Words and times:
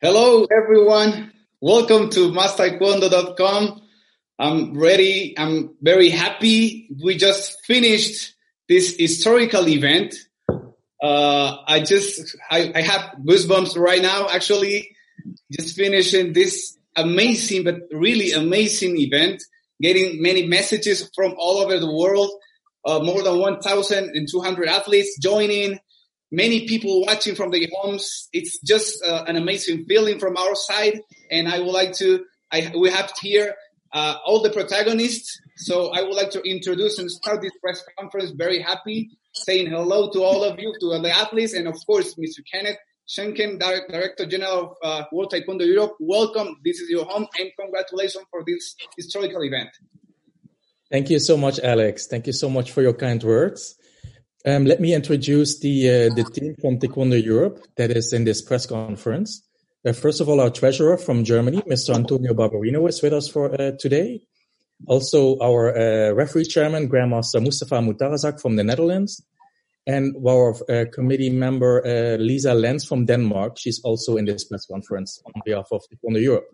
Hello, 0.00 0.46
everyone. 0.46 1.32
Welcome 1.60 2.10
to 2.10 2.32
MasTaekwondo.com. 2.32 3.82
I'm 4.38 4.76
ready. 4.76 5.38
I'm 5.38 5.76
very 5.80 6.08
happy. 6.08 6.88
We 7.02 7.16
just 7.16 7.64
finished 7.64 8.34
this 8.68 8.96
historical 8.98 9.68
event. 9.68 10.16
Uh, 11.00 11.56
I 11.66 11.80
just, 11.80 12.36
I, 12.50 12.72
I 12.74 12.80
have 12.82 13.16
goosebumps 13.24 13.78
right 13.78 14.02
now, 14.02 14.28
actually, 14.28 14.96
just 15.52 15.76
finishing 15.76 16.32
this 16.32 16.76
amazing, 16.96 17.62
but 17.62 17.76
really 17.92 18.32
amazing 18.32 18.98
event, 18.98 19.42
getting 19.80 20.20
many 20.20 20.46
messages 20.48 21.08
from 21.14 21.34
all 21.38 21.58
over 21.58 21.78
the 21.78 21.92
world. 21.92 22.30
Uh, 22.84 22.98
more 23.00 23.22
than 23.22 23.38
1,200 23.38 24.68
athletes 24.68 25.18
joining, 25.20 25.78
many 26.32 26.66
people 26.66 27.02
watching 27.02 27.34
from 27.34 27.50
their 27.50 27.66
homes. 27.74 28.28
It's 28.32 28.60
just 28.60 29.04
uh, 29.04 29.24
an 29.26 29.36
amazing 29.36 29.84
feeling 29.84 30.18
from 30.18 30.36
our 30.36 30.54
side. 30.54 31.00
And 31.30 31.48
I 31.48 31.60
would 31.60 31.72
like 31.72 31.92
to, 31.98 32.24
I, 32.50 32.72
we 32.76 32.90
have 32.90 33.12
here 33.20 33.54
uh, 33.92 34.16
all 34.24 34.42
the 34.42 34.50
protagonists. 34.50 35.40
So 35.56 35.92
I 35.92 36.02
would 36.02 36.14
like 36.14 36.30
to 36.30 36.42
introduce 36.42 36.98
and 36.98 37.10
start 37.10 37.42
this 37.42 37.52
press 37.60 37.84
conference 37.98 38.30
very 38.30 38.60
happy, 38.60 39.10
saying 39.32 39.68
hello 39.68 40.10
to 40.10 40.22
all 40.22 40.42
of 40.42 40.58
you, 40.58 40.74
to 40.80 40.98
the 40.98 41.10
athletes, 41.10 41.52
and 41.52 41.68
of 41.68 41.76
course, 41.86 42.14
Mr. 42.14 42.40
Kenneth 42.50 42.78
Schenken, 43.06 43.58
Director 43.58 44.26
General 44.26 44.76
of 44.82 45.02
uh, 45.02 45.04
World 45.12 45.32
Taekwondo 45.32 45.66
Europe. 45.66 45.96
Welcome. 46.00 46.56
This 46.64 46.80
is 46.80 46.88
your 46.88 47.04
home, 47.04 47.26
and 47.38 47.50
congratulations 47.58 48.24
for 48.30 48.42
this 48.46 48.74
historical 48.96 49.44
event. 49.44 49.70
Thank 50.92 51.08
you 51.08 51.20
so 51.20 51.38
much, 51.38 51.58
Alex. 51.60 52.06
Thank 52.06 52.26
you 52.26 52.34
so 52.34 52.50
much 52.50 52.70
for 52.70 52.82
your 52.82 52.92
kind 52.92 53.22
words. 53.22 53.76
Um, 54.44 54.66
let 54.66 54.78
me 54.78 54.92
introduce 54.92 55.58
the 55.58 55.88
uh, 55.88 56.14
the 56.14 56.24
team 56.24 56.54
from 56.60 56.78
Taekwondo 56.80 57.16
Europe 57.16 57.64
that 57.76 57.90
is 57.90 58.12
in 58.12 58.24
this 58.24 58.42
press 58.42 58.66
conference. 58.66 59.42
Uh, 59.86 59.94
first 59.94 60.20
of 60.20 60.28
all, 60.28 60.38
our 60.38 60.50
treasurer 60.50 60.98
from 60.98 61.24
Germany, 61.24 61.62
Mr. 61.62 61.94
Antonio 61.94 62.34
Barbarino, 62.34 62.86
is 62.90 63.00
with 63.02 63.14
us 63.14 63.26
for 63.26 63.58
uh, 63.58 63.72
today. 63.78 64.20
Also, 64.86 65.38
our 65.40 65.74
uh, 65.74 66.12
referee 66.12 66.44
chairman, 66.44 66.90
Grandmaster 66.90 67.42
Mustafa 67.42 67.76
Mutarazak 67.76 68.38
from 68.38 68.56
the 68.56 68.64
Netherlands, 68.64 69.24
and 69.86 70.14
our 70.28 70.54
uh, 70.70 70.84
committee 70.92 71.30
member 71.30 71.80
uh, 71.86 72.18
Lisa 72.18 72.52
Lenz 72.52 72.84
from 72.84 73.06
Denmark. 73.06 73.56
She's 73.56 73.80
also 73.82 74.18
in 74.18 74.26
this 74.26 74.44
press 74.44 74.66
conference 74.66 75.22
on 75.24 75.40
behalf 75.46 75.68
of 75.72 75.80
Taekwondo 75.88 76.20
Europe. 76.20 76.50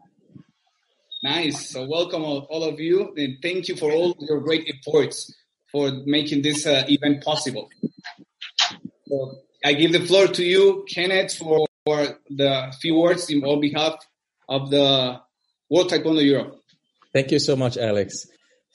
Nice. 1.22 1.70
So 1.70 1.84
welcome 1.84 2.22
all, 2.22 2.62
of 2.62 2.78
you, 2.78 3.12
and 3.16 3.38
thank 3.42 3.66
you 3.66 3.74
for 3.74 3.90
all 3.90 4.16
your 4.20 4.40
great 4.40 4.72
efforts 4.72 5.34
for 5.72 5.90
making 6.06 6.42
this 6.42 6.64
uh, 6.64 6.84
event 6.88 7.24
possible. 7.24 7.68
So 9.08 9.38
I 9.64 9.72
give 9.72 9.92
the 9.92 10.06
floor 10.06 10.28
to 10.28 10.44
you, 10.44 10.86
Kenneth, 10.88 11.34
for, 11.34 11.66
for 11.84 12.18
the 12.30 12.72
few 12.80 12.96
words 12.96 13.28
on 13.32 13.60
behalf 13.60 13.96
of 14.48 14.70
the 14.70 15.20
World 15.68 15.90
Taekwondo 15.90 16.24
Europe. 16.24 16.60
Thank 17.12 17.32
you 17.32 17.40
so 17.40 17.56
much, 17.56 17.76
Alex. 17.76 18.26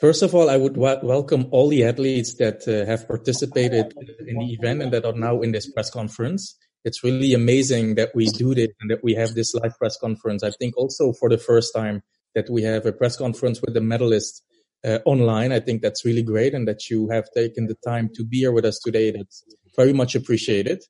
First 0.02 0.22
of 0.22 0.36
all, 0.36 0.50
I 0.50 0.58
would 0.58 0.76
welcome 0.76 1.48
all 1.52 1.70
the 1.70 1.86
athletes 1.86 2.34
that 2.36 2.68
uh, 2.68 2.86
have 2.86 3.08
participated 3.08 3.94
in 4.28 4.38
the 4.38 4.54
event 4.54 4.82
and 4.82 4.92
that 4.92 5.06
are 5.06 5.14
now 5.14 5.40
in 5.42 5.54
this 5.54 5.72
press 5.72 5.90
conference. 5.90 6.58
It's 6.84 7.06
really 7.06 7.34
amazing 7.34 7.96
that 7.96 8.14
we 8.14 8.26
do 8.26 8.54
this 8.54 8.68
and 8.82 8.92
that 8.92 9.02
we 9.02 9.14
have 9.14 9.34
this 9.34 9.54
live 9.54 9.78
press 9.78 9.98
conference. 9.98 10.44
I 10.44 10.52
think 10.52 10.76
also 10.76 11.14
for 11.14 11.30
the 11.30 11.38
first 11.38 11.74
time 11.74 12.04
that 12.36 12.50
we 12.50 12.64
have 12.64 12.86
a 12.86 12.92
press 12.94 13.18
conference 13.18 13.62
with 13.62 13.74
the 13.74 13.80
medalists 13.80 14.42
uh, 14.86 15.00
online. 15.06 15.52
I 15.52 15.60
think 15.60 15.82
that's 15.82 16.06
really 16.06 16.24
great 16.24 16.54
and 16.54 16.68
that 16.68 16.90
you 16.90 17.10
have 17.10 17.26
taken 17.36 17.68
the 17.68 17.78
time 17.86 18.10
to 18.16 18.26
be 18.26 18.40
here 18.40 18.52
with 18.52 18.66
us 18.66 18.80
today. 18.84 19.12
That's 19.12 19.44
very 19.76 19.94
much 19.94 20.16
appreciated. 20.16 20.84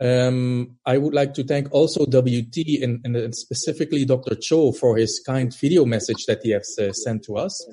Um, 0.00 0.76
I 0.84 0.98
would 0.98 1.14
like 1.14 1.34
to 1.34 1.44
thank 1.44 1.72
also 1.72 2.04
WT 2.04 2.82
and, 2.82 3.00
and, 3.04 3.34
specifically 3.34 4.04
Dr. 4.04 4.34
Cho 4.34 4.72
for 4.72 4.96
his 4.96 5.22
kind 5.24 5.54
video 5.56 5.84
message 5.84 6.26
that 6.26 6.40
he 6.42 6.50
has 6.50 6.76
uh, 6.80 6.92
sent 6.92 7.22
to 7.24 7.36
us. 7.36 7.66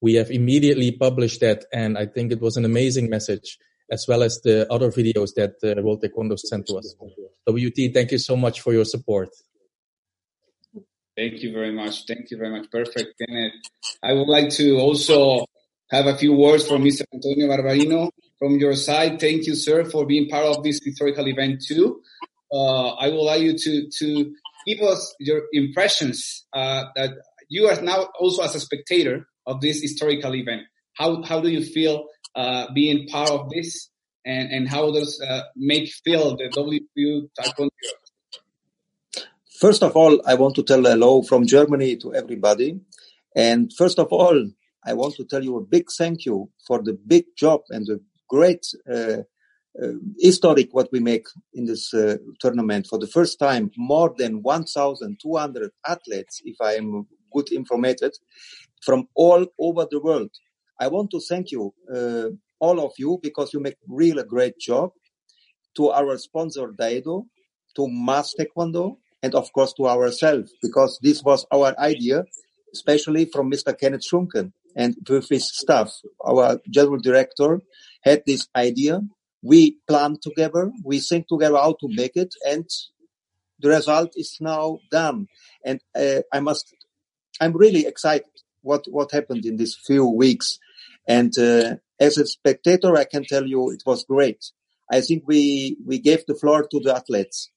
We 0.00 0.14
have 0.14 0.30
immediately 0.30 0.92
published 0.92 1.40
that 1.40 1.66
and 1.72 1.98
I 1.98 2.06
think 2.06 2.32
it 2.32 2.40
was 2.40 2.56
an 2.56 2.64
amazing 2.64 3.10
message 3.10 3.58
as 3.90 4.06
well 4.08 4.22
as 4.22 4.40
the 4.42 4.70
other 4.72 4.90
videos 4.90 5.34
that 5.34 5.54
uh, 5.62 5.80
World 5.82 6.02
Taekwondo 6.02 6.38
sent 6.38 6.66
to 6.66 6.76
us. 6.76 6.94
WT, 7.48 7.92
thank 7.94 8.12
you 8.12 8.18
so 8.18 8.36
much 8.36 8.60
for 8.60 8.72
your 8.72 8.84
support. 8.84 9.28
Thank 11.18 11.42
you 11.42 11.52
very 11.52 11.72
much. 11.72 12.06
Thank 12.06 12.30
you 12.30 12.36
very 12.36 12.50
much. 12.50 12.70
Perfect, 12.70 13.14
Kenneth. 13.18 13.54
I 14.04 14.12
would 14.12 14.28
like 14.28 14.50
to 14.50 14.78
also 14.78 15.46
have 15.90 16.06
a 16.06 16.16
few 16.16 16.32
words 16.32 16.68
from 16.68 16.84
Mr. 16.84 17.02
Antonio 17.12 17.48
Barbarino 17.48 18.10
from 18.38 18.60
your 18.60 18.74
side. 18.74 19.18
Thank 19.18 19.46
you, 19.48 19.56
sir, 19.56 19.84
for 19.84 20.06
being 20.06 20.28
part 20.28 20.44
of 20.44 20.62
this 20.62 20.78
historical 20.84 21.26
event 21.26 21.64
too. 21.66 22.02
Uh, 22.52 22.90
I 22.90 23.08
would 23.08 23.26
like 23.32 23.42
you 23.42 23.58
to 23.58 23.88
to 23.98 24.32
give 24.64 24.80
us 24.80 25.12
your 25.18 25.42
impressions 25.52 26.46
uh, 26.52 26.84
that 26.94 27.10
you 27.48 27.66
are 27.66 27.82
now 27.82 28.06
also 28.20 28.44
as 28.44 28.54
a 28.54 28.60
spectator 28.60 29.26
of 29.44 29.60
this 29.60 29.82
historical 29.82 30.36
event. 30.36 30.62
How 30.94 31.24
how 31.24 31.40
do 31.40 31.48
you 31.48 31.64
feel 31.64 32.06
uh, 32.36 32.66
being 32.72 33.08
part 33.08 33.30
of 33.30 33.50
this, 33.50 33.90
and 34.24 34.52
and 34.52 34.68
how 34.68 34.92
does 34.92 35.20
uh, 35.20 35.42
make 35.56 35.90
feel 36.04 36.36
the 36.36 36.48
WPU 36.54 37.28
Taekwondo 37.36 37.70
First 39.58 39.82
of 39.82 39.96
all, 39.96 40.22
I 40.24 40.34
want 40.34 40.54
to 40.54 40.62
tell 40.62 40.84
hello 40.84 41.22
from 41.22 41.44
Germany 41.44 41.96
to 41.96 42.14
everybody. 42.14 42.78
And 43.34 43.72
first 43.72 43.98
of 43.98 44.06
all, 44.12 44.48
I 44.86 44.92
want 44.92 45.16
to 45.16 45.24
tell 45.24 45.42
you 45.42 45.56
a 45.56 45.64
big 45.64 45.86
thank 45.90 46.24
you 46.24 46.48
for 46.64 46.80
the 46.80 46.92
big 46.92 47.24
job 47.36 47.62
and 47.70 47.84
the 47.84 48.00
great 48.28 48.64
uh, 48.88 49.22
uh, 49.82 49.94
historic 50.20 50.68
what 50.70 50.90
we 50.92 51.00
make 51.00 51.26
in 51.54 51.64
this 51.64 51.92
uh, 51.92 52.18
tournament. 52.38 52.86
For 52.86 53.00
the 53.00 53.08
first 53.08 53.40
time, 53.40 53.72
more 53.76 54.14
than 54.16 54.42
1,200 54.42 55.70
athletes, 55.84 56.40
if 56.44 56.56
I 56.60 56.74
am 56.74 57.08
good 57.32 57.50
informated, 57.50 58.12
from 58.80 59.08
all 59.16 59.44
over 59.58 59.88
the 59.90 60.00
world. 60.00 60.30
I 60.78 60.86
want 60.86 61.10
to 61.10 61.20
thank 61.28 61.50
you, 61.50 61.74
uh, 61.92 62.28
all 62.60 62.78
of 62.78 62.92
you, 62.96 63.18
because 63.20 63.52
you 63.52 63.58
make 63.58 63.76
really 63.88 64.20
a 64.20 64.24
great 64.24 64.56
job. 64.60 64.92
To 65.78 65.90
our 65.90 66.16
sponsor, 66.16 66.68
Daedo, 66.68 67.26
to 67.74 67.88
Mas 67.88 68.34
Taekwondo, 68.38 68.98
and 69.22 69.34
of 69.34 69.52
course 69.52 69.72
to 69.74 69.86
ourselves, 69.86 70.52
because 70.62 70.98
this 71.02 71.22
was 71.22 71.46
our 71.52 71.78
idea, 71.78 72.24
especially 72.72 73.24
from 73.24 73.50
Mr. 73.50 73.78
Kenneth 73.78 74.04
Schunken 74.04 74.52
and 74.76 74.96
with 75.08 75.28
his 75.28 75.50
staff. 75.52 75.92
Our 76.24 76.60
general 76.70 76.98
director 77.00 77.60
had 78.02 78.22
this 78.26 78.46
idea. 78.54 79.00
We 79.42 79.78
planned 79.88 80.22
together, 80.22 80.70
we 80.84 81.00
think 81.00 81.28
together 81.28 81.56
how 81.56 81.76
to 81.80 81.88
make 81.88 82.16
it, 82.16 82.34
and 82.46 82.68
the 83.60 83.68
result 83.68 84.12
is 84.16 84.36
now 84.40 84.78
done. 84.90 85.28
And 85.64 85.80
uh, 85.94 86.22
I 86.32 86.40
must, 86.40 86.74
I'm 87.40 87.56
really 87.56 87.86
excited 87.86 88.26
what 88.62 88.84
what 88.90 89.12
happened 89.12 89.44
in 89.44 89.56
these 89.56 89.76
few 89.86 90.06
weeks. 90.06 90.58
And 91.06 91.36
uh, 91.38 91.76
as 92.00 92.18
a 92.18 92.26
spectator, 92.26 92.96
I 92.96 93.04
can 93.04 93.24
tell 93.24 93.46
you 93.46 93.70
it 93.70 93.82
was 93.86 94.04
great. 94.04 94.44
I 94.90 95.00
think 95.00 95.24
we 95.26 95.76
we 95.86 95.98
gave 95.98 96.24
the 96.26 96.34
floor 96.34 96.66
to 96.66 96.80
the 96.80 96.94
athletes 96.94 97.50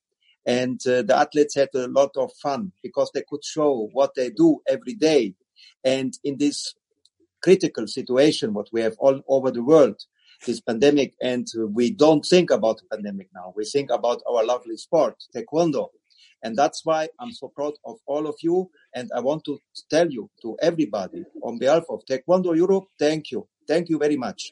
and 0.46 0.80
uh, 0.88 1.02
the 1.04 1.16
athletes 1.16 1.56
had 1.56 1.70
a 1.76 1.88
lot 1.88 2.12
of 2.16 2.32
fun 2.42 2.72
because 2.82 3.12
they 3.14 3.24
could 3.28 3.44
show 3.44 3.90
what 3.94 4.16
they 4.16 4.30
do 4.30 4.60
every 4.68 4.94
day. 4.94 5.36
And 5.84 6.14
in 6.24 6.38
this 6.38 6.74
critical 7.44 7.88
situation, 7.88 8.54
what 8.54 8.68
we 8.72 8.82
have 8.82 8.96
all 9.00 9.22
over 9.28 9.52
the 9.52 9.64
world, 9.64 10.02
this 10.46 10.60
pandemic, 10.60 11.14
and 11.22 11.48
we 11.70 11.92
don't 11.92 12.26
think 12.26 12.50
about 12.50 12.78
the 12.78 12.96
pandemic 12.96 13.30
now. 13.34 13.54
We 13.56 13.66
think 13.66 13.92
about 13.92 14.22
our 14.30 14.44
lovely 14.44 14.78
sport, 14.78 15.16
Taekwondo. 15.36 15.90
And 16.44 16.58
that's 16.58 16.84
why 16.84 17.10
I'm 17.20 17.32
so 17.32 17.50
proud 17.50 17.74
of 17.86 17.98
all 18.08 18.26
of 18.26 18.36
you. 18.42 18.72
And 18.96 19.12
I 19.16 19.20
want 19.20 19.44
to 19.46 19.60
tell 19.92 20.10
you 20.10 20.30
to 20.42 20.58
everybody 20.62 21.24
on 21.44 21.60
behalf 21.60 21.84
of 21.90 22.02
Taekwondo 22.10 22.56
Europe, 22.56 22.86
thank 22.98 23.32
you. 23.32 23.48
Thank 23.68 23.90
you 23.90 24.00
very 24.00 24.18
much. 24.18 24.52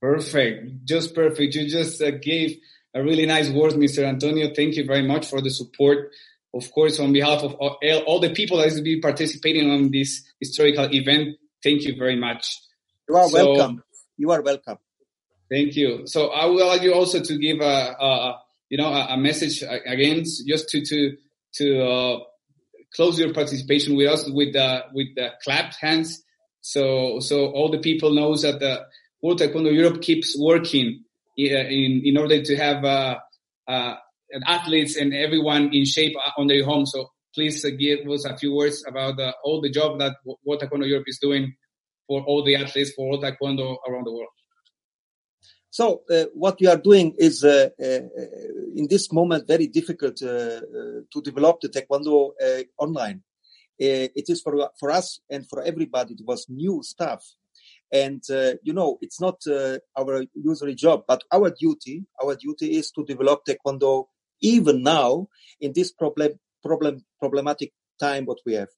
Perfect. 0.00 0.84
Just 0.84 1.14
perfect. 1.14 1.54
You 1.56 1.68
just 1.68 2.00
uh, 2.00 2.12
gave 2.12 2.58
a 2.94 3.02
really 3.02 3.26
nice 3.26 3.50
word, 3.50 3.72
Mr. 3.72 4.04
Antonio. 4.04 4.52
Thank 4.54 4.76
you 4.76 4.84
very 4.84 5.06
much 5.06 5.26
for 5.26 5.40
the 5.40 5.50
support. 5.50 6.10
Of 6.54 6.70
course, 6.72 6.98
on 6.98 7.12
behalf 7.12 7.42
of 7.42 7.54
all, 7.54 7.78
all 8.06 8.20
the 8.20 8.30
people 8.30 8.58
that 8.58 8.72
will 8.72 8.82
be 8.82 9.00
participating 9.00 9.70
on 9.70 9.90
this 9.90 10.22
historical 10.40 10.88
event, 10.92 11.36
thank 11.62 11.82
you 11.82 11.96
very 11.96 12.16
much. 12.16 12.58
You 13.08 13.16
are 13.16 13.28
so, 13.28 13.54
welcome. 13.54 13.82
You 14.16 14.30
are 14.30 14.40
welcome. 14.40 14.78
Thank 15.50 15.76
you. 15.76 16.06
So 16.06 16.28
I 16.28 16.46
would 16.46 16.64
like 16.64 16.82
you 16.82 16.94
also 16.94 17.22
to 17.22 17.38
give 17.38 17.60
a, 17.60 17.96
a 18.00 18.42
you 18.70 18.78
know 18.78 18.88
a, 18.88 19.14
a, 19.14 19.16
message 19.16 19.62
again, 19.62 20.24
just 20.46 20.68
to 20.70 20.84
to 20.84 21.16
to 21.54 21.82
uh, 21.82 22.18
close 22.94 23.18
your 23.18 23.32
participation 23.32 23.96
with 23.96 24.08
us 24.08 24.28
with 24.28 24.54
the 24.54 24.84
with 24.92 25.08
the 25.16 25.30
clapped 25.44 25.76
hands. 25.80 26.22
So 26.60 27.20
so 27.20 27.46
all 27.50 27.70
the 27.70 27.78
people 27.78 28.14
knows 28.14 28.42
that 28.42 28.58
the 28.58 28.86
World 29.22 29.40
Taekwondo 29.40 29.72
Europe 29.72 30.02
keeps 30.02 30.36
working 30.38 31.04
in 31.38 32.02
in 32.04 32.16
order 32.16 32.42
to 32.42 32.56
have 32.56 32.84
uh, 32.84 33.18
uh, 33.66 33.94
athletes 34.46 34.96
and 34.96 35.14
everyone 35.14 35.70
in 35.72 35.84
shape 35.84 36.14
on 36.36 36.46
their 36.48 36.64
home. 36.64 36.84
So 36.86 37.10
please 37.34 37.64
uh, 37.64 37.70
give 37.70 38.08
us 38.08 38.24
a 38.24 38.36
few 38.36 38.54
words 38.54 38.84
about 38.86 39.20
all 39.44 39.60
the 39.60 39.70
job 39.70 39.98
that 40.00 40.16
World 40.44 40.60
Taekwondo 40.60 40.86
Europe 40.86 41.06
is 41.06 41.18
doing 41.18 41.54
for 42.08 42.22
all 42.22 42.42
the 42.42 42.56
athletes, 42.56 42.92
for 42.96 43.12
all 43.12 43.22
Taekwondo 43.22 43.76
around 43.86 44.04
the 44.04 44.12
world? 44.12 44.28
So 45.70 46.02
uh, 46.10 46.24
what 46.34 46.58
we 46.60 46.66
are 46.66 46.78
doing 46.78 47.14
is 47.18 47.44
uh, 47.44 47.68
uh, 47.80 47.84
in 48.74 48.88
this 48.88 49.12
moment 49.12 49.46
very 49.46 49.66
difficult 49.66 50.20
uh, 50.22 50.26
uh, 50.26 50.60
to 51.12 51.22
develop 51.22 51.60
the 51.60 51.68
Taekwondo 51.68 52.30
uh, 52.42 52.62
online. 52.78 53.22
it 53.78 54.28
is 54.28 54.40
for 54.42 54.70
for 54.80 54.90
us 54.90 55.20
and 55.30 55.48
for 55.48 55.62
everybody. 55.62 56.14
It 56.14 56.26
was 56.26 56.46
new 56.48 56.82
stuff, 56.82 57.22
and 57.92 58.22
you 58.62 58.72
know 58.72 58.98
it's 59.00 59.20
not 59.20 59.40
our 59.96 60.24
usual 60.34 60.74
job, 60.74 61.04
but 61.06 61.22
our 61.32 61.50
duty. 61.50 62.04
Our 62.22 62.36
duty 62.36 62.76
is 62.76 62.90
to 62.92 63.04
develop 63.04 63.44
Taekwondo 63.44 64.06
even 64.40 64.82
now 64.82 65.28
in 65.60 65.72
this 65.74 65.92
problem 65.92 66.38
problem 66.62 67.04
problematic 67.20 67.72
time 67.98 68.24
what 68.24 68.38
we 68.46 68.54
have. 68.54 68.68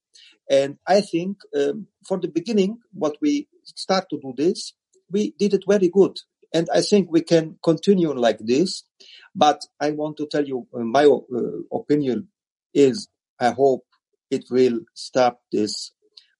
And 0.49 0.79
I 0.87 1.01
think 1.01 1.39
um, 1.57 1.87
for 2.07 2.19
the 2.19 2.29
beginning, 2.29 2.79
what 2.93 3.17
we 3.21 3.49
start 3.65 4.07
to 4.11 4.19
do 4.21 4.35
this, 4.37 4.73
we 5.11 5.35
did 5.39 5.55
it 5.55 5.65
very 5.69 5.89
good. 5.89 6.17
And 6.53 6.69
I 6.75 6.81
think 6.81 7.11
we 7.11 7.21
can 7.21 7.59
continue 7.63 8.13
like 8.13 8.39
this. 8.41 8.85
But 9.35 9.61
I 9.79 9.93
want 9.93 10.17
to 10.17 10.27
tell 10.27 10.45
you, 10.45 10.67
uh, 10.75 10.81
my 10.81 11.05
uh, 11.05 11.77
opinion 11.77 12.29
is 12.75 13.09
I 13.39 13.51
hope 13.51 13.85
it 14.31 14.45
will 14.51 14.81
stop 14.95 15.41
this 15.53 15.93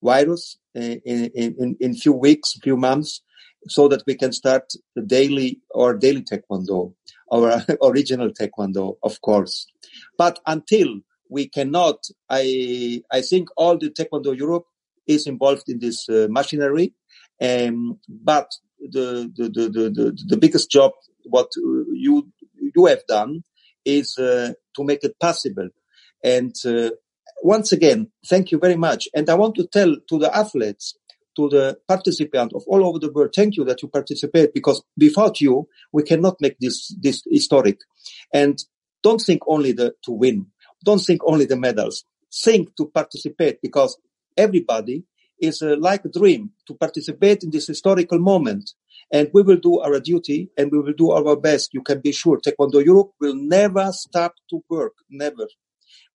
virus 0.03 0.57
uh, 0.57 0.60
in, 0.75 1.31
in, 1.35 1.77
in 1.81 1.95
few 1.95 2.13
weeks, 2.13 2.55
few 2.63 2.77
months, 2.77 3.23
so 3.69 3.89
that 3.89 4.03
we 4.07 4.15
can 4.15 4.33
start 4.33 4.73
the 4.97 5.03
daily 5.03 5.61
or 5.71 5.95
daily 5.95 6.23
taekwondo, 6.23 6.95
our 7.33 7.63
original 7.83 8.31
taekwondo, 8.31 8.97
of 9.03 9.21
course. 9.21 9.67
But 10.17 10.39
until 10.47 11.01
we 11.29 11.49
cannot, 11.49 11.99
I, 12.29 13.03
I 13.13 13.21
think 13.21 13.49
all 13.57 13.79
the 13.79 13.91
taekwondo 13.91 14.37
Europe 14.37 14.65
is 15.07 15.27
involved 15.27 15.69
in 15.69 15.79
this 15.79 16.09
uh, 16.09 16.27
machinery. 16.31 16.95
Um, 17.41 17.99
but 18.09 18.51
the, 18.81 19.31
the, 19.37 19.45
the, 19.49 19.69
the, 19.69 20.19
the 20.27 20.37
biggest 20.37 20.71
job, 20.71 20.93
what 21.25 21.49
you, 21.57 22.29
you 22.75 22.87
have 22.87 23.07
done 23.07 23.43
is 23.85 24.17
uh, 24.19 24.53
to 24.77 24.85
make 24.85 25.05
it 25.05 25.19
possible. 25.19 25.69
And 26.23 26.55
uh, 26.67 26.91
once 27.43 27.73
again, 27.73 28.11
thank 28.27 28.51
you 28.51 28.59
very 28.59 28.77
much. 28.77 29.09
And 29.15 29.29
I 29.29 29.35
want 29.35 29.55
to 29.57 29.67
tell 29.67 29.97
to 30.09 30.19
the 30.19 30.35
athletes, 30.37 30.97
to 31.37 31.49
the 31.49 31.79
participants 31.89 32.55
of 32.55 32.65
all 32.67 32.85
over 32.87 32.99
the 32.99 33.13
world, 33.13 33.33
thank 33.35 33.57
you 33.57 33.65
that 33.65 33.83
you 33.83 33.89
participate 33.89 34.53
because 34.53 34.83
without 34.99 35.41
you, 35.41 35.69
we 35.93 36.03
cannot 36.03 36.37
make 36.41 36.57
this, 36.61 36.95
this 37.01 37.23
historic. 37.31 37.79
And 38.33 38.59
don't 39.03 39.21
think 39.21 39.43
only 39.47 39.73
the, 39.73 39.95
to 40.05 40.13
win. 40.13 40.47
Don't 40.85 40.99
think 40.99 41.23
only 41.25 41.47
the 41.47 41.57
medals. 41.57 42.05
Think 42.45 42.77
to 42.77 42.87
participate 42.87 43.61
because 43.63 43.99
everybody 44.37 45.05
is 45.41 45.63
uh, 45.63 45.77
like 45.79 46.05
a 46.05 46.09
dream 46.09 46.51
to 46.67 46.75
participate 46.75 47.43
in 47.43 47.51
this 47.51 47.67
historical 47.67 48.19
moment. 48.19 48.73
And 49.13 49.29
we 49.33 49.43
will 49.43 49.57
do 49.57 49.81
our 49.81 49.99
duty 49.99 50.51
and 50.57 50.71
we 50.71 50.79
will 50.79 50.93
do 50.93 51.11
our 51.11 51.37
best. 51.37 51.71
You 51.73 51.83
can 51.83 52.01
be 52.01 52.13
sure 52.13 52.39
Taekwondo 52.39 52.85
Europe 52.85 53.13
will 53.21 53.35
never 53.35 53.91
stop 53.93 54.35
to 54.51 54.63
work. 54.69 54.93
Never. 55.09 55.49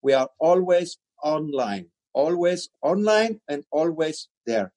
We 0.02 0.14
are 0.14 0.30
always 0.40 0.98
online, 1.24 1.88
always 2.14 2.70
online 2.82 3.40
and 3.48 3.64
always 3.72 4.28
there. 4.46 4.72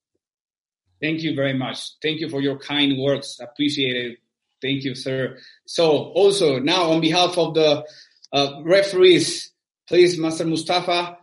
Thank 1.00 1.22
you 1.22 1.34
very 1.34 1.54
much. 1.54 1.92
Thank 2.02 2.20
you 2.20 2.28
for 2.28 2.40
your 2.40 2.58
kind 2.58 2.98
words. 2.98 3.38
Appreciate 3.40 3.96
it. 3.96 4.18
Thank 4.60 4.82
you, 4.82 4.94
sir. 4.94 5.38
So 5.66 5.90
also 5.90 6.58
now 6.58 6.90
on 6.90 7.00
behalf 7.00 7.38
of 7.38 7.54
the 7.54 7.84
uh, 8.32 8.62
referees, 8.64 9.52
please, 9.86 10.18
Master 10.18 10.44
Mustafa, 10.44 11.18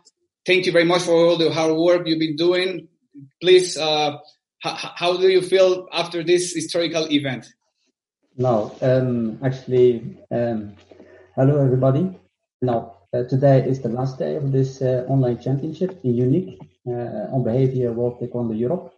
thank 0.46 0.64
you 0.66 0.72
very 0.72 0.84
much 0.84 1.02
for 1.02 1.12
all 1.12 1.36
the 1.36 1.52
hard 1.52 1.76
work 1.76 2.06
you've 2.06 2.18
been 2.18 2.36
doing. 2.36 2.88
Please, 3.40 3.76
uh, 3.76 4.16
how 4.60 5.16
do 5.16 5.28
you 5.28 5.42
feel 5.42 5.86
after 5.92 6.24
this 6.24 6.54
historical 6.54 7.10
event? 7.10 7.46
No, 8.36 8.74
um, 8.82 9.38
actually, 9.44 10.18
um, 10.30 10.76
hello 11.34 11.64
everybody. 11.64 12.18
Now, 12.60 12.95
today 13.24 13.66
is 13.66 13.80
the 13.80 13.88
last 13.88 14.18
day 14.18 14.36
of 14.36 14.52
this 14.52 14.82
uh, 14.82 15.04
online 15.08 15.38
championship 15.38 16.00
in 16.04 16.16
Munich 16.16 16.58
uh, 16.88 17.34
on 17.34 17.44
behavior 17.44 17.92
World 17.92 18.20
Taekwondo 18.20 18.58
Europe. 18.58 18.92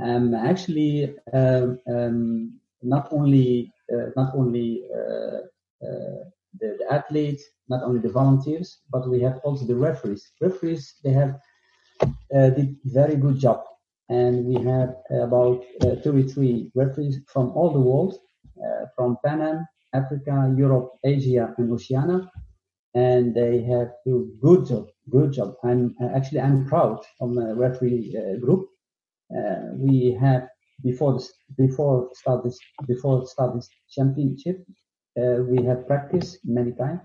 Um, 0.00 0.34
actually, 0.34 1.14
um, 1.32 1.78
um, 1.88 2.60
not 2.82 3.08
only 3.12 3.72
uh, 3.92 4.10
not 4.16 4.34
only 4.34 4.84
uh, 4.94 5.40
uh, 5.86 6.20
the, 6.60 6.76
the, 6.78 6.86
athletes, 6.90 7.42
not 7.68 7.82
only 7.82 8.00
the 8.00 8.08
volunteers, 8.08 8.78
but 8.90 9.08
we 9.08 9.20
have 9.20 9.38
also 9.42 9.64
the 9.64 9.74
referees. 9.74 10.30
Referees 10.40 10.94
they 11.02 11.12
have 11.12 11.40
did 12.32 12.76
very 12.84 13.16
good 13.16 13.38
job, 13.38 13.64
and 14.08 14.44
we 14.44 14.54
have 14.64 14.94
about 15.10 15.64
33 15.82 16.70
referees 16.74 17.18
from 17.26 17.50
all 17.50 17.72
the 17.72 17.80
world, 17.80 18.16
from 18.96 19.18
Pan 19.24 19.42
Am, 19.42 19.66
Africa, 19.92 20.54
Europe, 20.56 20.92
Asia, 21.04 21.54
and 21.58 21.72
Oceania 21.72 22.30
and 22.94 23.34
they 23.34 23.62
have 23.62 23.88
do 24.04 24.32
good 24.40 24.66
job, 24.66 24.86
good 25.10 25.32
job. 25.32 25.54
I'm 25.62 25.94
uh, 26.02 26.08
actually 26.16 26.40
I'm 26.40 26.66
proud 26.66 26.98
of 27.20 27.34
the 27.34 27.54
referee 27.54 28.16
uh, 28.16 28.38
group. 28.38 28.68
Uh, 29.34 29.74
we 29.76 30.16
have 30.20 30.48
before 30.82 31.14
this 31.14 31.32
before 31.56 32.10
start 32.14 32.42
this 32.44 32.58
before 32.86 33.26
start 33.26 33.54
this 33.54 33.68
championship, 33.90 34.64
uh, 35.18 35.42
we 35.48 35.62
have 35.64 35.86
practiced 35.86 36.38
many 36.44 36.72
times, 36.72 37.00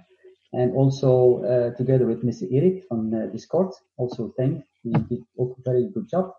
and 0.53 0.73
also 0.73 1.43
uh, 1.43 1.77
together 1.77 2.07
with 2.07 2.23
Mr. 2.23 2.47
Eric 2.51 2.85
from 2.87 3.13
uh, 3.13 3.27
Discord. 3.27 3.71
Also, 3.97 4.33
thank 4.37 4.63
he 4.81 4.91
did 4.91 5.21
a 5.39 5.45
very 5.63 5.89
good 5.93 6.09
job. 6.09 6.31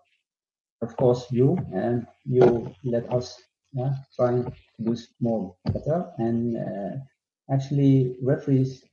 Of 0.81 0.95
course, 0.97 1.25
you 1.31 1.57
and 1.73 2.05
you 2.25 2.73
let 2.83 3.11
us 3.13 3.41
yeah, 3.73 3.93
try 4.15 4.41
to 4.41 4.53
do 4.83 4.95
more 5.21 5.55
better 5.65 6.11
and 6.17 6.57
actually 7.51 8.15
referees 8.21 8.83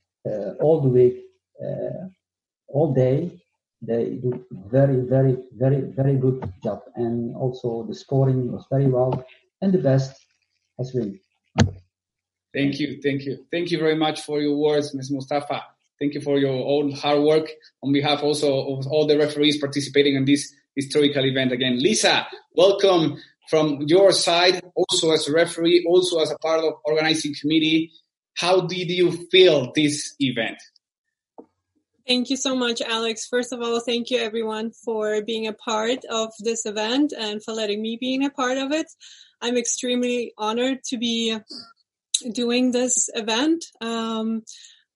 all 0.59 0.81
the 0.81 0.89
week, 0.89 1.17
uh, 1.63 2.07
all 2.67 2.93
day. 2.93 3.41
They 3.81 4.17
do 4.21 4.45
very, 4.51 5.01
very, 5.01 5.37
very, 5.55 5.81
very 5.81 6.15
good 6.15 6.51
job. 6.63 6.81
And 6.95 7.35
also 7.35 7.85
the 7.87 7.93
scoring 7.93 8.51
was 8.51 8.65
very 8.71 8.87
well. 8.87 9.23
And 9.61 9.73
the 9.73 9.77
best 9.77 10.19
has 10.77 10.91
win. 10.93 11.19
Thank 12.53 12.79
you, 12.79 12.99
thank 13.03 13.25
you, 13.25 13.45
thank 13.51 13.71
you 13.71 13.79
very 13.79 13.95
much 13.95 14.21
for 14.21 14.39
your 14.39 14.55
words, 14.55 14.95
Ms. 14.95 15.11
Mustafa. 15.11 15.61
Thank 15.99 16.13
you 16.13 16.21
for 16.21 16.37
your 16.37 16.65
own 16.65 16.91
hard 16.91 17.21
work 17.21 17.49
on 17.83 17.91
behalf 17.93 18.23
also 18.23 18.49
of 18.49 18.87
all 18.87 19.07
the 19.07 19.17
referees 19.17 19.59
participating 19.59 20.15
in 20.15 20.25
this 20.25 20.53
historical 20.75 21.25
event. 21.25 21.51
Again, 21.51 21.81
Lisa, 21.81 22.27
welcome 22.55 23.17
from 23.49 23.83
your 23.87 24.11
side, 24.11 24.61
also 24.75 25.11
as 25.11 25.27
a 25.27 25.33
referee, 25.33 25.85
also 25.87 26.19
as 26.19 26.31
a 26.31 26.37
part 26.37 26.63
of 26.63 26.73
organizing 26.83 27.33
committee. 27.39 27.91
How 28.35 28.61
did 28.61 28.89
you 28.89 29.11
feel 29.31 29.71
this 29.73 30.15
event? 30.19 30.57
Thank 32.07 32.29
you 32.29 32.37
so 32.37 32.55
much, 32.55 32.81
Alex. 32.81 33.25
First 33.27 33.51
of 33.51 33.61
all, 33.61 33.79
thank 33.79 34.11
you 34.11 34.19
everyone 34.19 34.71
for 34.71 35.23
being 35.23 35.47
a 35.47 35.53
part 35.53 36.05
of 36.05 36.31
this 36.39 36.65
event 36.65 37.13
and 37.17 37.43
for 37.43 37.53
letting 37.53 37.81
me 37.81 37.97
being 37.99 38.25
a 38.25 38.29
part 38.29 38.57
of 38.57 38.71
it. 38.71 38.87
I'm 39.41 39.57
extremely 39.57 40.33
honored 40.37 40.83
to 40.85 40.97
be 40.97 41.35
doing 42.31 42.71
this 42.71 43.09
event. 43.15 43.65
Um, 43.81 44.43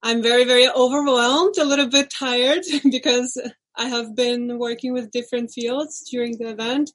I'm 0.04 0.22
very, 0.22 0.44
very 0.44 0.70
overwhelmed, 0.70 1.58
a 1.58 1.66
little 1.66 1.90
bit 1.90 2.10
tired 2.12 2.64
because 2.92 3.42
I 3.76 3.88
have 3.88 4.16
been 4.16 4.60
working 4.60 4.94
with 4.94 5.12
different 5.12 5.52
fields 5.52 6.08
during 6.12 6.38
the 6.38 6.50
event 6.50 6.92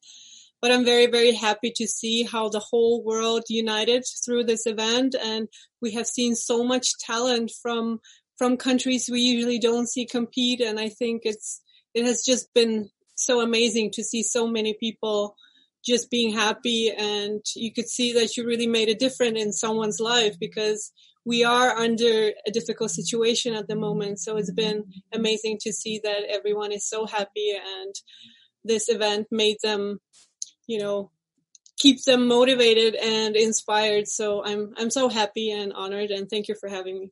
but 0.64 0.72
I'm 0.72 0.86
very, 0.86 1.08
very 1.08 1.32
happy 1.32 1.70
to 1.76 1.86
see 1.86 2.22
how 2.22 2.48
the 2.48 2.58
whole 2.58 3.04
world 3.04 3.42
united 3.50 4.02
through 4.24 4.44
this 4.44 4.64
event. 4.64 5.14
And 5.22 5.46
we 5.82 5.92
have 5.92 6.06
seen 6.06 6.34
so 6.34 6.64
much 6.64 6.96
talent 7.00 7.52
from, 7.60 8.00
from 8.38 8.56
countries 8.56 9.10
we 9.12 9.20
usually 9.20 9.58
don't 9.58 9.86
see 9.86 10.06
compete. 10.06 10.62
And 10.62 10.80
I 10.80 10.88
think 10.88 11.24
it's, 11.26 11.60
it 11.92 12.06
has 12.06 12.24
just 12.24 12.48
been 12.54 12.88
so 13.14 13.42
amazing 13.42 13.90
to 13.90 14.02
see 14.02 14.22
so 14.22 14.46
many 14.46 14.72
people 14.80 15.36
just 15.84 16.10
being 16.10 16.32
happy 16.32 16.90
and 16.90 17.42
you 17.54 17.70
could 17.70 17.90
see 17.90 18.14
that 18.14 18.34
you 18.38 18.46
really 18.46 18.66
made 18.66 18.88
a 18.88 18.94
difference 18.94 19.38
in 19.38 19.52
someone's 19.52 20.00
life 20.00 20.36
because 20.40 20.92
we 21.26 21.44
are 21.44 21.76
under 21.76 22.32
a 22.46 22.50
difficult 22.50 22.90
situation 22.90 23.54
at 23.54 23.68
the 23.68 23.76
moment. 23.76 24.18
So 24.18 24.38
it's 24.38 24.50
been 24.50 24.84
amazing 25.12 25.58
to 25.60 25.74
see 25.74 26.00
that 26.04 26.24
everyone 26.30 26.72
is 26.72 26.88
so 26.88 27.04
happy 27.04 27.52
and 27.52 27.94
this 28.64 28.88
event 28.88 29.26
made 29.30 29.58
them 29.62 30.00
you 30.66 30.78
know, 30.78 31.10
keep 31.76 32.02
them 32.04 32.26
motivated 32.26 32.94
and 32.94 33.36
inspired. 33.36 34.08
So 34.08 34.44
I'm 34.44 34.74
I'm 34.76 34.90
so 34.90 35.08
happy 35.08 35.50
and 35.50 35.72
honored 35.72 36.10
and 36.10 36.28
thank 36.28 36.48
you 36.48 36.54
for 36.54 36.68
having 36.68 36.98
me. 37.00 37.10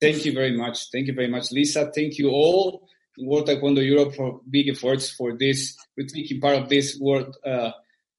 Thank 0.00 0.24
you 0.24 0.32
very 0.32 0.56
much. 0.56 0.90
Thank 0.90 1.08
you 1.08 1.14
very 1.14 1.28
much, 1.28 1.52
Lisa. 1.52 1.90
Thank 1.94 2.18
you 2.18 2.30
all 2.30 2.88
World 3.18 3.46
Taekwondo 3.46 3.84
Europe 3.84 4.14
for 4.14 4.40
big 4.48 4.68
efforts 4.68 5.10
for 5.10 5.36
this, 5.36 5.76
for 5.94 6.04
taking 6.04 6.40
part 6.40 6.56
of 6.56 6.68
this 6.68 6.98
world 6.98 7.36
uh, 7.44 7.72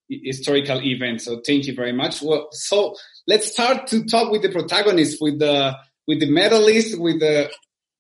historical 0.10 0.82
event. 0.82 1.22
So 1.22 1.42
thank 1.46 1.66
you 1.66 1.76
very 1.76 1.94
much. 1.94 2.22
Well, 2.22 2.50
so 2.52 2.96
let's 3.28 3.52
start 3.52 3.88
to 3.88 4.06
talk 4.06 4.32
with 4.32 4.42
the 4.42 4.50
protagonists, 4.50 5.20
with 5.22 5.40
the 5.40 5.76
with 6.08 6.20
the 6.20 6.30
medalists, 6.30 6.98
with 6.98 7.20
the 7.20 7.50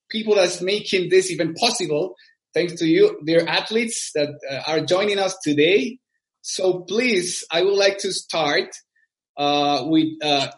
people 0.10 0.36
that's 0.36 0.62
making 0.62 1.10
this 1.10 1.32
event 1.32 1.58
possible 1.58 2.16
thanks 2.54 2.76
to 2.76 2.86
you, 2.86 3.20
dear 3.26 3.46
athletes 3.48 4.12
that 4.16 4.30
uh, 4.50 4.62
are 4.68 4.82
joining 4.82 5.20
us 5.20 5.38
today. 5.44 6.00
So 6.42 6.80
please, 6.82 7.46
I 7.52 7.62
would 7.62 7.76
like 7.76 8.00
to 8.00 8.12
start 8.12 8.70
uh, 9.38 9.84
with 9.86 10.10
uh, 10.24 10.52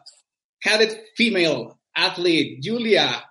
cadet 0.63 0.97
female 1.17 1.79
athlete 1.95 2.61
Julia. 2.61 3.23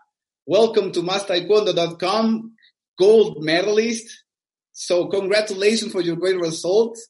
Welcome 0.46 0.92
to 0.92 1.00
MasterTaekwondo.com, 1.00 2.52
gold 2.98 3.42
medalist. 3.42 4.06
So 4.72 5.06
congratulations 5.06 5.92
for 5.92 6.00
your 6.00 6.16
great 6.16 6.38
results 6.38 7.06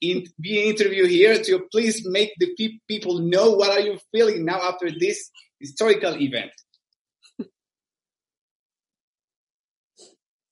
in 0.00 0.24
being 0.40 0.68
interviewed 0.68 1.10
here. 1.10 1.42
To 1.42 1.66
please 1.72 2.06
make 2.06 2.32
the 2.38 2.54
pe- 2.58 2.78
people 2.88 3.20
know 3.20 3.52
what 3.52 3.70
are 3.70 3.80
you 3.80 3.98
feeling 4.12 4.44
now 4.44 4.60
after 4.62 4.90
this 4.90 5.30
historical 5.60 6.14
event. 6.20 6.50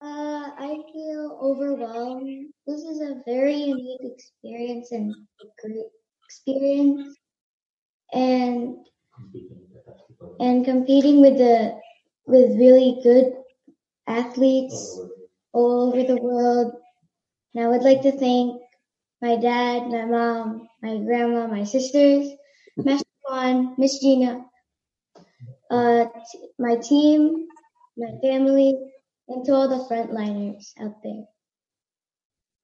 Uh, 0.01 0.51
I 0.63 0.79
feel 0.93 1.39
overwhelmed. 1.43 2.55
This 2.67 2.85
is 2.85 3.01
a 3.03 3.23
very 3.27 3.55
unique 3.55 4.01
experience 4.03 4.93
and 4.93 5.15
great 5.61 5.87
experience, 6.27 7.19
and 8.13 8.77
and 10.41 10.65
competing 10.65 11.21
with 11.21 11.39
the 11.39 11.75
with 12.27 12.51
really 12.59 13.01
good 13.03 13.33
athletes 14.09 15.01
all 15.53 15.89
over 15.89 16.03
the 16.05 16.21
world. 16.21 16.73
And 17.55 17.65
I 17.65 17.69
would 17.69 17.83
like 17.83 18.03
to 18.03 18.13
thank 18.13 18.63
my 19.23 19.37
dad, 19.37 19.89
my 19.89 20.07
mom, 20.07 20.69
my 20.83 20.99
grandma, 20.99 21.47
my 21.49 21.65
sisters, 21.65 22.29
Master 22.77 23.07
Juan, 23.29 23.75
Miss 23.79 24.01
Gina, 24.01 24.45
uh, 25.71 26.05
t- 26.31 26.49
my 26.59 26.77
team, 26.77 27.47
my 27.97 28.11
family, 28.23 28.77
and 29.29 29.45
to 29.45 29.53
all 29.53 29.69
the 29.69 29.85
frontliners 29.93 30.73
out 30.81 31.03
there. 31.03 31.25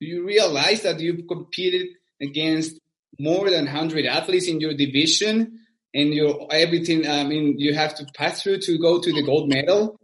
Do 0.00 0.06
you 0.06 0.24
realize 0.26 0.82
that 0.82 1.00
you've 1.00 1.26
competed 1.26 1.88
against 2.20 2.78
more 3.18 3.50
than 3.50 3.64
100 3.64 4.06
athletes 4.06 4.48
in 4.48 4.60
your 4.60 4.74
division 4.74 5.60
and 5.94 6.14
your 6.14 6.46
everything, 6.52 7.08
I 7.08 7.24
mean, 7.24 7.58
you 7.58 7.74
have 7.74 7.94
to 7.96 8.06
pass 8.14 8.42
through 8.42 8.60
to 8.60 8.78
go 8.78 9.00
to 9.00 9.12
the 9.12 9.22
gold 9.22 9.48
medal? 9.48 9.98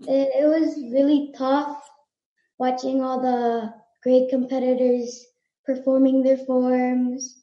It, 0.00 0.28
it 0.40 0.46
was 0.46 0.76
really 0.92 1.32
tough 1.36 1.82
watching 2.58 3.02
all 3.02 3.20
the 3.20 3.72
great 4.02 4.28
competitors 4.30 5.26
performing 5.64 6.22
their 6.22 6.36
forms 6.36 7.42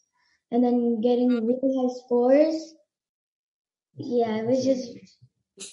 and 0.51 0.63
then 0.63 1.01
getting 1.01 1.29
really 1.29 1.75
high 1.75 1.93
scores. 2.05 2.73
Yeah, 3.95 4.37
it 4.37 4.47
was 4.47 4.63
just 4.63 4.89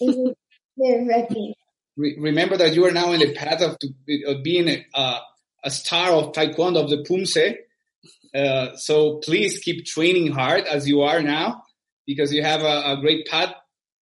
it 0.00 0.16
was 0.16 0.34
nerve 0.78 1.06
wracking. 1.08 1.54
Re- 1.96 2.16
remember 2.18 2.56
that 2.56 2.74
you 2.74 2.86
are 2.86 2.92
now 2.92 3.12
in 3.12 3.20
the 3.20 3.34
path 3.34 3.60
of, 3.60 3.78
to, 3.80 3.88
of 4.26 4.42
being 4.42 4.68
a, 4.68 4.86
uh, 4.94 5.18
a 5.64 5.70
star 5.70 6.12
of 6.12 6.32
Taekwondo 6.32 6.84
of 6.84 6.90
the 6.90 7.04
Pumse. 7.08 7.56
Uh, 8.34 8.76
so 8.76 9.16
please 9.18 9.58
keep 9.58 9.84
training 9.84 10.32
hard 10.32 10.64
as 10.66 10.86
you 10.86 11.02
are 11.02 11.22
now 11.22 11.62
because 12.06 12.32
you 12.32 12.42
have 12.42 12.62
a, 12.62 12.92
a 12.92 12.98
great 13.00 13.26
path 13.26 13.52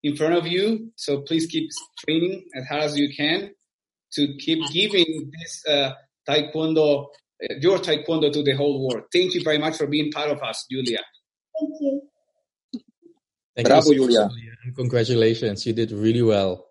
in 0.02 0.16
front 0.16 0.35
of 0.35 0.47
you. 0.47 0.92
So 0.97 1.23
please 1.23 1.47
keep 1.47 1.71
training 2.04 2.45
as 2.54 2.66
hard 2.66 2.83
as 2.83 2.99
you 2.99 3.14
can 3.14 3.50
to 4.12 4.37
keep 4.38 4.61
giving 4.73 5.30
this 5.33 5.64
uh, 5.68 5.92
Taekwondo, 6.28 7.06
uh, 7.42 7.54
your 7.61 7.78
Taekwondo 7.78 8.33
to 8.33 8.42
the 8.42 8.52
whole 8.52 8.87
world. 8.87 9.04
Thank 9.12 9.35
you 9.35 9.42
very 9.42 9.59
much 9.59 9.76
for 9.76 9.87
being 9.87 10.11
part 10.12 10.30
of 10.30 10.42
us, 10.42 10.66
Julia. 10.71 10.99
Thank 11.59 11.73
you. 11.80 12.02
Thank 13.54 13.68
Bravo, 13.68 13.90
you 13.90 14.11
so 14.11 14.25
much, 14.25 14.33
Julia. 14.33 14.52
And 14.64 14.76
congratulations. 14.76 15.66
You 15.66 15.73
did 15.73 15.92
really 15.92 16.23
well. 16.23 16.66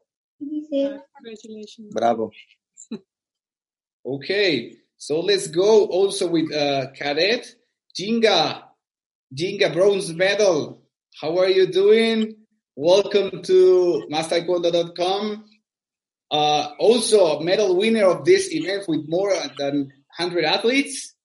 Be. 0.76 0.98
Congratulations. 1.16 1.94
Bravo. 1.94 2.32
Okay, 4.06 4.76
so 4.98 5.22
let's 5.22 5.48
go 5.48 5.86
also 5.86 6.28
with 6.28 6.54
uh, 6.54 6.92
Cadet 6.92 7.56
Jinga. 7.98 8.64
Jinga 9.34 9.74
bronze 9.74 10.14
medal. 10.14 10.84
How 11.20 11.40
are 11.40 11.50
you 11.50 11.68
doing? 11.68 12.36
Welcome 12.76 13.42
to 13.44 14.06
MasterTaekwondo.com. 14.12 15.46
Uh, 16.30 16.68
also, 16.78 17.38
a 17.38 17.44
medal 17.44 17.76
winner 17.78 18.06
of 18.06 18.26
this 18.26 18.54
event 18.54 18.88
with 18.88 19.06
more 19.08 19.34
than 19.58 19.92
100 20.18 20.44
athletes. 20.44 21.16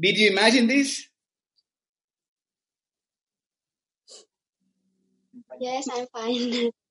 Did 0.00 0.18
you 0.18 0.30
imagine 0.30 0.66
this? 0.66 1.06
Yes, 5.60 5.88
I'm 5.92 6.06
fine. 6.12 6.70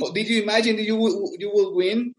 Or 0.00 0.12
Did 0.12 0.28
you 0.28 0.42
imagine 0.42 0.76
that 0.76 0.84
you 0.84 0.96
will, 0.96 1.32
you 1.38 1.50
will 1.52 1.74
win? 1.74 2.14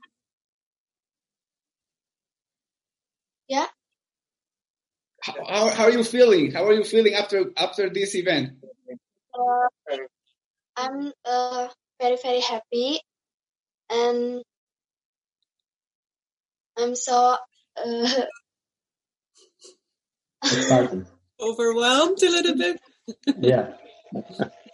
yeah, 3.47 3.67
How, 5.21 5.33
how, 5.47 5.69
how 5.69 5.83
are 5.85 5.91
you 5.91 6.03
feeling? 6.03 6.51
How 6.51 6.65
are 6.65 6.73
you 6.73 6.83
feeling 6.83 7.13
after 7.15 7.51
after 7.57 7.89
this 7.89 8.15
event? 8.15 8.53
uh, 9.33 9.97
I'm 10.77 11.11
uh, 11.25 11.67
very 12.01 12.17
very 12.21 12.41
happy, 12.41 12.99
and 13.89 14.41
I'm 16.77 16.95
so 16.95 17.37
uh, 17.77 18.21
Overwhelmed 21.41 22.23
a 22.23 22.29
little 22.29 22.57
bit. 22.57 22.79
Yeah. 23.39 23.73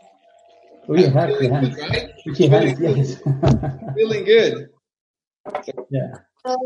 We 0.87 1.03
have, 1.03 1.29
we 1.39 1.47
have. 1.47 1.77
Right? 1.77 2.11
We 2.25 2.47
have, 2.47 2.79
yes. 2.79 3.21
Feeling 3.95 4.25
good. 4.25 4.69
yeah. 5.89 6.13
uh, 6.45 6.57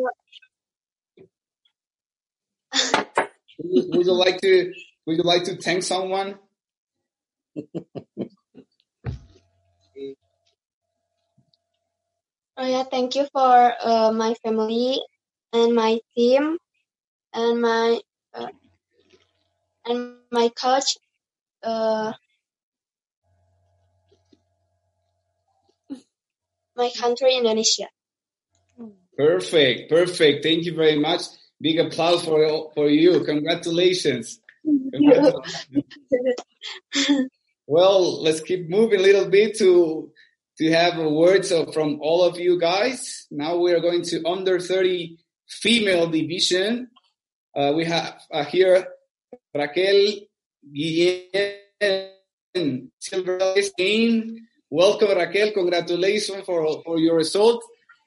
Would 3.60 3.96
would 3.96 4.06
you 4.06 4.14
like 4.14 4.42
to 4.42 4.74
would 5.06 5.18
you 5.18 5.24
like 5.24 5.44
to 5.46 5.58
thank 5.58 5.84
someone? 5.84 6.40
Oh 12.58 12.66
yeah, 12.66 12.84
thank 12.84 13.16
you 13.16 13.28
for 13.34 13.74
uh, 13.84 14.12
my 14.12 14.34
family 14.44 15.02
and 15.52 15.76
my 15.76 16.00
team 16.16 16.58
and 17.34 17.62
my 17.62 18.00
uh, 18.34 18.48
and 19.86 20.16
my 20.32 20.50
coach. 20.50 20.98
Uh, 21.64 22.14
my 26.76 26.90
country, 26.98 27.36
Indonesia. 27.36 27.88
Perfect, 29.18 29.90
perfect. 29.90 30.44
Thank 30.44 30.66
you 30.66 30.76
very 30.76 31.00
much. 31.00 31.22
Big 31.62 31.80
applause 31.80 32.24
for 32.26 32.72
for 32.76 32.90
you. 32.90 33.24
Congratulations. 33.24 34.40
Congratulations. 34.64 35.86
Well, 37.68 38.22
let's 38.22 38.42
keep 38.42 38.70
moving 38.70 39.00
a 39.00 39.04
little 39.04 39.28
bit 39.30 39.58
to 39.58 40.12
to 40.58 40.72
have 40.72 41.00
a 41.00 41.10
words 41.10 41.52
of, 41.52 41.74
from 41.74 42.00
all 42.02 42.24
of 42.24 42.40
you 42.40 42.60
guys. 42.60 43.26
Now 43.32 43.58
we 43.58 43.74
are 43.74 43.82
going 43.82 44.04
to 44.04 44.24
under 44.26 44.60
30 44.60 45.18
female 45.48 46.08
division. 46.08 46.90
Uh, 47.56 47.74
we 47.76 47.86
have 47.86 48.22
uh, 48.32 48.46
here 48.46 48.88
Raquel 49.54 50.28
Guillen 50.72 52.12
Silver 53.00 53.62
Spain. 53.62 54.48
Welcome, 54.70 55.10
Raquel. 55.16 55.52
Congratulations 55.54 56.44
for, 56.46 56.82
for 56.84 57.00
your 57.00 57.16
result. 57.16 57.64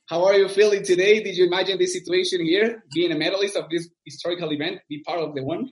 How 0.07 0.25
are 0.25 0.35
you 0.35 0.49
feeling 0.49 0.83
today? 0.83 1.23
Did 1.23 1.37
you 1.37 1.47
imagine 1.47 1.79
this 1.79 1.93
situation 1.93 2.45
here, 2.45 2.83
being 2.93 3.13
a 3.13 3.17
medalist 3.17 3.57
of 3.57 3.69
this 3.71 3.89
historical 4.05 4.51
event, 4.53 4.81
be 4.89 5.03
part 5.03 5.21
of 5.21 5.35
the 5.35 5.43
one? 5.43 5.71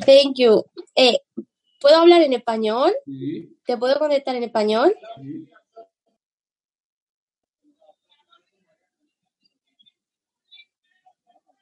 Thank 0.00 0.38
you. 0.38 0.64
Eh, 0.96 1.18
¿Puedo 1.80 1.96
hablar 1.96 2.22
en 2.22 2.32
español? 2.32 2.92
Sí, 3.06 3.48
¿Te 3.66 3.76
puedo 3.76 3.98
contestar 3.98 4.36
en 4.36 4.44
español? 4.44 4.94
sí. 5.22 5.46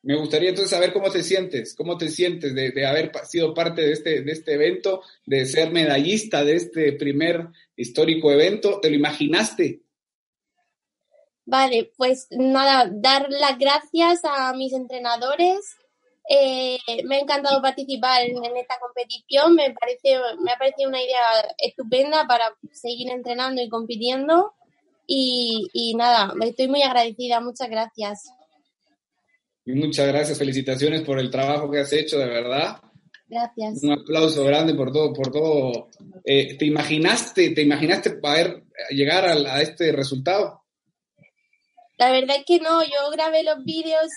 Me 0.04 0.16
gustaría 0.16 0.50
entonces 0.50 0.70
saber 0.70 0.92
cómo 0.92 1.10
te 1.10 1.22
sientes, 1.22 1.74
cómo 1.74 1.96
te 1.96 2.10
sientes 2.10 2.54
de, 2.54 2.86
haber 2.86 3.10
sido 3.26 3.54
parte 3.54 3.80
de 3.80 3.92
este, 3.92 4.20
de 4.20 4.32
este 4.32 4.52
evento, 4.52 5.00
de 5.24 5.46
ser 5.46 5.70
medallista 5.70 6.44
de 6.44 6.56
este 6.56 6.92
primer 6.92 7.48
histórico 7.74 8.30
evento. 8.30 8.80
¿Te 8.80 8.90
lo 8.90 8.96
imaginaste? 8.96 9.80
Vale, 11.46 11.90
pues 11.96 12.26
nada, 12.30 12.90
dar 12.92 13.28
las 13.30 13.58
gracias 13.58 14.20
a 14.24 14.52
mis 14.52 14.74
entrenadores. 14.74 15.76
Eh, 16.28 16.78
me 17.04 17.16
ha 17.16 17.20
encantado 17.20 17.62
participar 17.62 18.24
en, 18.24 18.44
en 18.44 18.56
esta 18.58 18.78
competición. 18.80 19.54
Me 19.54 19.72
parece, 19.72 20.18
me 20.40 20.52
ha 20.52 20.58
parecido 20.58 20.90
una 20.90 21.02
idea 21.02 21.18
estupenda 21.56 22.26
para 22.26 22.54
seguir 22.72 23.10
entrenando 23.10 23.62
y 23.62 23.70
compitiendo. 23.70 24.52
Y, 25.06 25.70
y 25.72 25.94
nada, 25.94 26.34
estoy 26.42 26.68
muy 26.68 26.82
agradecida. 26.82 27.40
Muchas 27.40 27.70
gracias. 27.70 28.30
Y 29.66 29.72
muchas 29.72 30.08
gracias, 30.08 30.38
felicitaciones 30.38 31.02
por 31.02 31.18
el 31.18 31.30
trabajo 31.30 31.70
que 31.70 31.80
has 31.80 31.92
hecho, 31.92 32.18
de 32.18 32.26
verdad. 32.26 32.80
Gracias. 33.26 33.82
Un 33.82 33.92
aplauso 33.92 34.44
grande 34.44 34.74
por 34.74 34.92
todo, 34.92 35.12
por 35.12 35.32
todo. 35.32 35.88
Eh, 36.24 36.56
¿Te 36.58 36.66
imaginaste, 36.66 37.50
te 37.50 37.62
imaginaste 37.62 38.10
poder 38.10 38.64
llegar 38.90 39.24
a, 39.24 39.32
a 39.54 39.62
este 39.62 39.90
resultado? 39.92 40.62
La 41.96 42.10
verdad 42.10 42.36
es 42.38 42.44
que 42.44 42.60
no, 42.60 42.82
yo 42.82 43.10
grabé 43.12 43.42
los 43.42 43.64
vídeos 43.64 44.08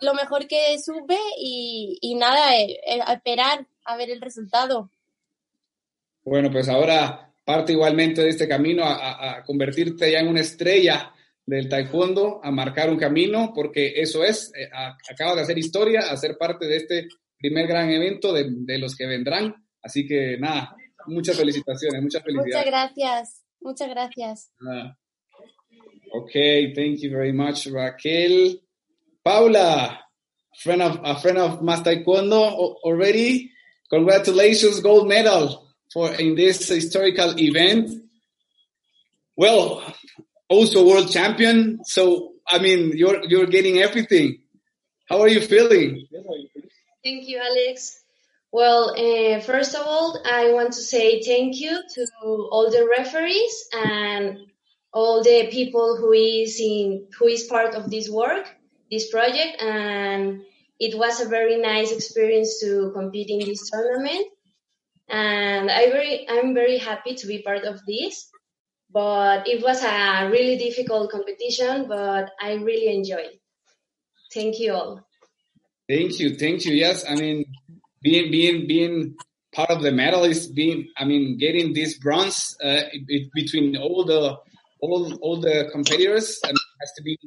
lo 0.00 0.12
mejor 0.14 0.46
que 0.46 0.76
supe 0.78 1.16
y, 1.38 1.98
y 2.00 2.14
nada, 2.16 2.54
eh, 2.56 2.78
eh, 2.86 3.00
a 3.04 3.14
esperar 3.14 3.66
a 3.84 3.96
ver 3.96 4.10
el 4.10 4.20
resultado. 4.20 4.90
Bueno, 6.22 6.50
pues 6.50 6.68
ahora 6.68 7.32
parte 7.44 7.72
igualmente 7.72 8.22
de 8.22 8.28
este 8.28 8.48
camino 8.48 8.84
a, 8.84 8.94
a, 8.94 9.38
a 9.38 9.44
convertirte 9.44 10.10
ya 10.10 10.18
en 10.18 10.28
una 10.28 10.40
estrella 10.40 11.14
del 11.46 11.68
taekwondo, 11.68 12.40
a 12.42 12.50
marcar 12.50 12.90
un 12.90 12.98
camino, 12.98 13.52
porque 13.54 13.94
eso 13.96 14.24
es, 14.24 14.52
eh, 14.58 14.68
a- 14.72 14.96
acabas 15.10 15.36
de 15.36 15.42
hacer 15.42 15.58
historia, 15.58 16.00
a 16.10 16.16
ser 16.16 16.36
parte 16.36 16.66
de 16.66 16.76
este 16.76 17.08
primer 17.38 17.66
gran 17.68 17.88
evento 17.90 18.32
de, 18.32 18.46
de 18.50 18.78
los 18.78 18.96
que 18.96 19.06
vendrán. 19.06 19.54
Así 19.82 20.06
que 20.06 20.36
nada, 20.38 20.74
muchas 21.06 21.36
felicitaciones, 21.36 22.02
muchas 22.02 22.22
Muchas 22.26 22.34
felicidades. 22.42 22.66
gracias, 22.66 23.42
muchas 23.60 23.88
gracias. 23.90 24.50
Ah. 24.68 24.96
Okay, 26.12 26.72
thank 26.74 26.98
you 27.00 27.10
very 27.10 27.32
much, 27.32 27.66
Raquel. 27.66 28.60
Paula, 29.22 30.00
friend 30.62 30.82
of 30.82 30.98
a 31.04 31.16
friend 31.16 31.38
of 31.38 31.60
Master 31.62 31.94
Taekwondo 31.96 32.44
al- 32.44 32.76
already. 32.82 33.50
Congratulations, 33.88 34.80
gold 34.82 35.06
medal 35.08 35.68
for 35.92 36.12
in 36.20 36.34
this 36.34 36.68
historical 36.68 37.34
event. 37.38 37.90
Well, 39.36 39.82
also 40.48 40.86
world 40.86 41.10
champion. 41.10 41.80
So 41.84 42.32
I 42.48 42.58
mean, 42.58 42.96
you're 42.96 43.24
you're 43.24 43.46
getting 43.46 43.78
everything. 43.78 44.38
How 45.08 45.20
are 45.22 45.28
you 45.28 45.40
feeling? 45.40 46.06
Thank 47.04 47.28
you, 47.28 47.38
Alex. 47.38 48.02
Well, 48.52 48.90
uh, 48.96 49.40
first 49.40 49.74
of 49.74 49.86
all, 49.86 50.20
I 50.24 50.52
want 50.52 50.72
to 50.72 50.80
say 50.80 51.22
thank 51.22 51.60
you 51.60 51.78
to 51.94 52.06
all 52.24 52.70
the 52.70 52.88
referees 52.98 53.68
and 53.72 54.38
all 54.92 55.22
the 55.22 55.48
people 55.50 55.96
who 55.96 56.12
is 56.12 56.58
in 56.60 57.08
who 57.18 57.26
is 57.26 57.44
part 57.44 57.74
of 57.74 57.90
this 57.90 58.08
work, 58.08 58.48
this 58.90 59.10
project, 59.10 59.60
and 59.60 60.42
it 60.78 60.96
was 60.96 61.20
a 61.20 61.28
very 61.28 61.58
nice 61.58 61.92
experience 61.92 62.60
to 62.60 62.92
compete 62.94 63.30
in 63.30 63.40
this 63.40 63.70
tournament. 63.70 64.26
And 65.08 65.70
I 65.70 65.90
very, 65.90 66.26
I'm 66.28 66.54
very 66.54 66.78
happy 66.78 67.14
to 67.14 67.26
be 67.26 67.42
part 67.42 67.64
of 67.64 67.84
this. 67.86 68.30
But 68.90 69.46
it 69.46 69.62
was 69.62 69.82
a 69.82 70.28
really 70.30 70.56
difficult 70.56 71.10
competition, 71.10 71.86
but 71.88 72.30
I 72.40 72.54
really 72.54 72.94
enjoyed. 72.94 73.38
Thank 74.32 74.58
you 74.58 74.72
all. 74.72 75.00
Thank 75.88 76.18
you, 76.18 76.36
thank 76.36 76.64
you. 76.64 76.74
Yes, 76.74 77.04
I 77.08 77.14
mean, 77.14 77.44
being 78.02 78.30
being 78.30 78.66
being 78.66 79.16
part 79.54 79.70
of 79.70 79.82
the 79.82 79.90
medalists, 79.90 80.52
being 80.54 80.88
I 80.96 81.04
mean, 81.04 81.38
getting 81.38 81.72
this 81.74 81.98
bronze 81.98 82.56
uh, 82.62 82.82
between 83.34 83.76
all 83.76 84.04
the 84.04 84.36
all 84.80 85.14
all 85.20 85.40
the 85.40 85.68
competitors 85.72 86.38
and 86.44 86.52
it 86.52 86.76
has 86.80 86.92
to 86.96 87.02
be, 87.02 87.18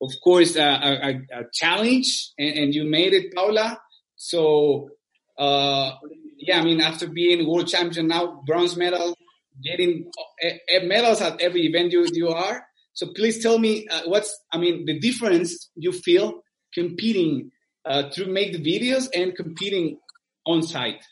of 0.00 0.12
course, 0.22 0.56
a, 0.56 0.62
a, 0.62 1.40
a 1.40 1.44
challenge, 1.52 2.32
and, 2.38 2.58
and 2.58 2.74
you 2.74 2.84
made 2.84 3.12
it, 3.12 3.34
Paula. 3.34 3.78
So, 4.16 4.90
uh, 5.38 5.92
yeah, 6.38 6.60
I 6.60 6.64
mean, 6.64 6.80
after 6.80 7.08
being 7.08 7.48
world 7.48 7.68
champion 7.68 8.08
now, 8.08 8.42
bronze 8.46 8.76
medal, 8.76 9.16
getting 9.64 10.10
uh, 10.44 10.48
uh, 10.48 10.84
medals 10.84 11.20
at 11.20 11.40
every 11.40 11.62
event 11.62 11.92
you 11.92 12.06
you 12.12 12.28
are. 12.28 12.64
So 12.94 13.12
please 13.14 13.42
tell 13.42 13.58
me 13.58 13.86
uh, 13.88 14.02
what's 14.06 14.38
I 14.52 14.58
mean 14.58 14.84
the 14.86 14.98
difference 14.98 15.70
you 15.76 15.92
feel 15.92 16.42
competing 16.74 17.50
uh, 17.84 18.10
to 18.12 18.26
make 18.26 18.52
the 18.52 18.62
videos 18.62 19.08
and 19.14 19.34
competing 19.34 19.98
on 20.46 20.62
site. 20.62 21.04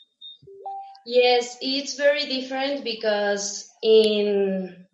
Yes, 1.05 1.57
it's 1.61 1.95
very 1.95 2.27
different 2.27 2.83
because 2.83 3.69
in 3.81 4.85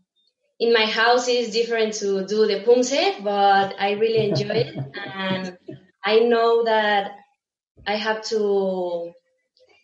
in 0.60 0.74
my 0.74 0.86
house 0.86 1.28
it's 1.28 1.52
different 1.52 1.94
to 1.96 2.26
do 2.26 2.48
the 2.48 2.64
pumse, 2.64 3.24
but 3.24 3.76
I 3.80 3.92
really 3.92 4.30
enjoy 4.30 4.56
it 4.56 4.76
and 5.14 5.58
I 6.04 6.20
know 6.20 6.64
that 6.64 7.12
I 7.86 7.96
have 7.96 8.24
to 8.26 9.12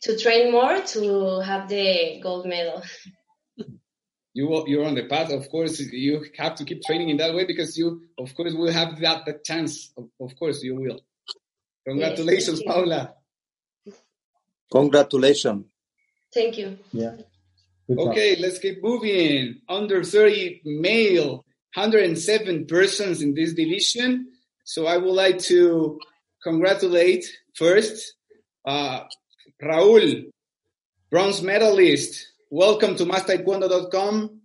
to 0.03 0.17
train 0.17 0.51
more 0.51 0.81
to 0.81 1.39
have 1.39 1.67
the 1.69 2.19
gold 2.21 2.45
medal. 2.45 2.83
You 4.34 4.48
will, 4.48 4.67
you're 4.67 4.86
on 4.86 4.96
the 4.96 5.06
path. 5.06 5.32
Of 5.32 5.50
course, 5.50 5.80
you 5.80 6.26
have 6.38 6.56
to 6.56 6.65
keep 6.65 6.82
training 6.84 7.10
in 7.10 7.17
that 7.17 7.36
way 7.36 7.46
because 7.46 7.78
you, 7.78 8.02
of 8.17 8.34
course, 8.36 8.54
will 8.54 8.72
have 8.72 9.00
that, 9.00 9.26
that 9.26 9.43
chance. 9.43 9.91
Of, 9.96 10.10
of 10.19 10.36
course, 10.38 10.63
you 10.63 10.76
will. 10.76 11.02
Congratulations, 11.86 12.60
thank 12.60 12.67
you. 12.67 12.72
Paula. 12.72 13.13
Congratulations. 14.72 15.65
Thank 16.34 16.58
you. 16.58 16.78
Yeah. 16.91 17.15
Good 17.88 17.98
job. 17.98 18.08
Okay, 18.10 18.36
let's 18.38 18.58
keep 18.58 18.82
moving. 18.82 19.62
Under 19.69 20.04
30 20.04 20.62
male, 20.65 21.46
107 21.76 22.65
persons 22.65 23.22
in 23.22 23.36
this 23.36 23.54
division. 23.54 24.32
So 24.63 24.88
I 24.88 24.98
would 24.98 25.13
like 25.13 25.39
to 25.39 26.00
congratulate 26.41 27.26
first 27.56 28.15
uh, 28.65 29.02
Raul, 29.62 30.32
bronze 31.12 31.41
medalist. 31.41 32.33
Welcome 32.55 32.95
to 32.97 33.05
mastertaekwondo.com. 33.05 34.41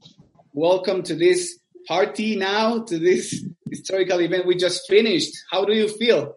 Welcome 0.54 1.02
to 1.02 1.14
this 1.14 1.58
party 1.86 2.36
now, 2.36 2.78
to 2.84 2.98
this 2.98 3.44
historical 3.68 4.22
event 4.22 4.46
we 4.46 4.56
just 4.56 4.88
finished. 4.88 5.36
How 5.50 5.66
do 5.66 5.74
you 5.74 5.88
feel? 5.88 6.34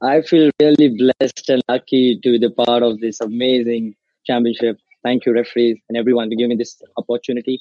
I 0.00 0.22
feel 0.22 0.50
really 0.58 0.88
blessed 0.88 1.50
and 1.50 1.62
lucky 1.68 2.18
to 2.22 2.30
be 2.30 2.38
the 2.38 2.48
part 2.48 2.82
of 2.82 2.98
this 3.00 3.20
amazing 3.20 3.94
championship. 4.24 4.78
Thank 5.02 5.26
you, 5.26 5.34
referees 5.34 5.76
and 5.90 5.98
everyone, 5.98 6.30
to 6.30 6.36
give 6.36 6.48
me 6.48 6.56
this 6.56 6.80
opportunity. 6.96 7.60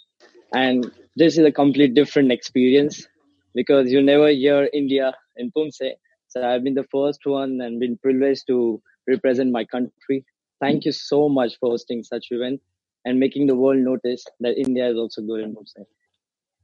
And 0.53 0.89
this 1.17 1.37
is 1.37 1.45
a 1.45 1.51
complete 1.51 1.93
different 1.93 2.31
experience 2.31 3.05
because 3.53 3.91
you 3.91 4.01
never 4.01 4.29
hear 4.29 4.69
India 4.71 5.13
in 5.35 5.51
Pumse. 5.51 5.91
So 6.29 6.41
I've 6.41 6.63
been 6.63 6.75
the 6.75 6.87
first 6.89 7.25
one 7.25 7.59
and 7.59 7.81
been 7.81 7.97
privileged 7.97 8.47
to 8.47 8.81
represent 9.09 9.51
my 9.51 9.65
country. 9.65 10.25
Thank 10.61 10.85
you 10.85 10.91
so 10.91 11.29
much 11.29 11.57
for 11.59 11.69
hosting 11.71 12.03
such 12.03 12.27
event 12.31 12.61
and 13.05 13.19
making 13.19 13.47
the 13.47 13.55
world 13.55 13.77
notice 13.79 14.23
that 14.41 14.57
India 14.57 14.89
is 14.89 14.97
also 14.97 15.21
good 15.21 15.41
in 15.41 15.55
Pumse. 15.55 15.85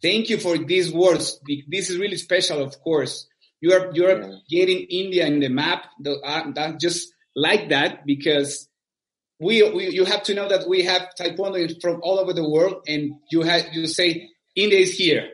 Thank 0.02 0.30
you 0.30 0.38
for 0.38 0.58
these 0.58 0.94
words. 0.94 1.40
This 1.68 1.90
is 1.90 1.98
really 1.98 2.18
special, 2.18 2.62
of 2.62 2.80
course. 2.82 3.28
You 3.62 3.72
are 3.74 3.92
you 3.94 4.06
are 4.06 4.20
Yeah. 4.22 4.36
getting 4.50 4.80
India 4.90 5.26
in 5.26 5.40
the 5.40 5.50
map. 5.50 5.86
The, 6.06 6.20
uh, 6.20 6.52
that 6.56 6.80
just 6.80 7.14
like 7.36 7.70
that 7.70 8.06
because 8.06 8.68
we, 9.40 9.64
we 9.76 9.90
you 9.90 10.06
have 10.06 10.24
to 10.24 10.34
know 10.34 10.48
that 10.50 10.68
we 10.68 10.84
have 10.84 11.04
taekwondo 11.20 11.82
from 11.82 12.02
all 12.04 12.20
over 12.20 12.34
the 12.34 12.48
world, 12.48 12.76
and 12.88 13.02
you 13.32 13.42
have 13.42 13.64
you 13.74 13.88
say 13.88 14.30
India 14.56 14.80
is 14.80 14.94
here 14.98 15.30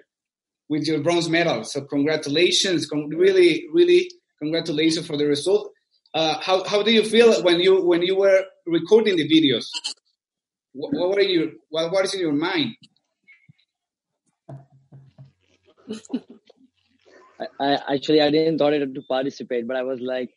with 0.69 0.87
your 0.87 0.99
bronze 1.01 1.29
medal. 1.29 1.63
So 1.63 1.81
congratulations, 1.81 2.85
con- 2.85 3.09
really 3.09 3.65
really 3.73 4.09
congratulations 4.39 5.05
for 5.07 5.17
the 5.17 5.25
result. 5.25 5.71
Uh, 6.13 6.37
how 6.41 6.63
how 6.65 6.83
do 6.83 6.91
you 6.91 7.03
feel 7.03 7.41
when 7.41 7.59
you 7.61 7.81
when 7.81 8.01
you 8.01 8.17
were 8.17 8.43
recording 8.67 9.15
the 9.15 9.27
videos? 9.27 9.65
What, 10.73 10.91
what 10.93 11.09
were 11.11 11.21
you 11.21 11.53
what 11.69 11.91
what 11.91 12.03
is 12.05 12.13
in 12.13 12.19
your 12.19 12.33
mind? 12.33 12.75
I, 17.39 17.47
I 17.59 17.95
actually 17.95 18.21
I 18.21 18.29
didn't 18.29 18.57
thought 18.57 18.73
it 18.73 18.93
to 18.93 19.01
participate, 19.03 19.67
but 19.67 19.77
I 19.77 19.83
was 19.83 20.01
like, 20.01 20.31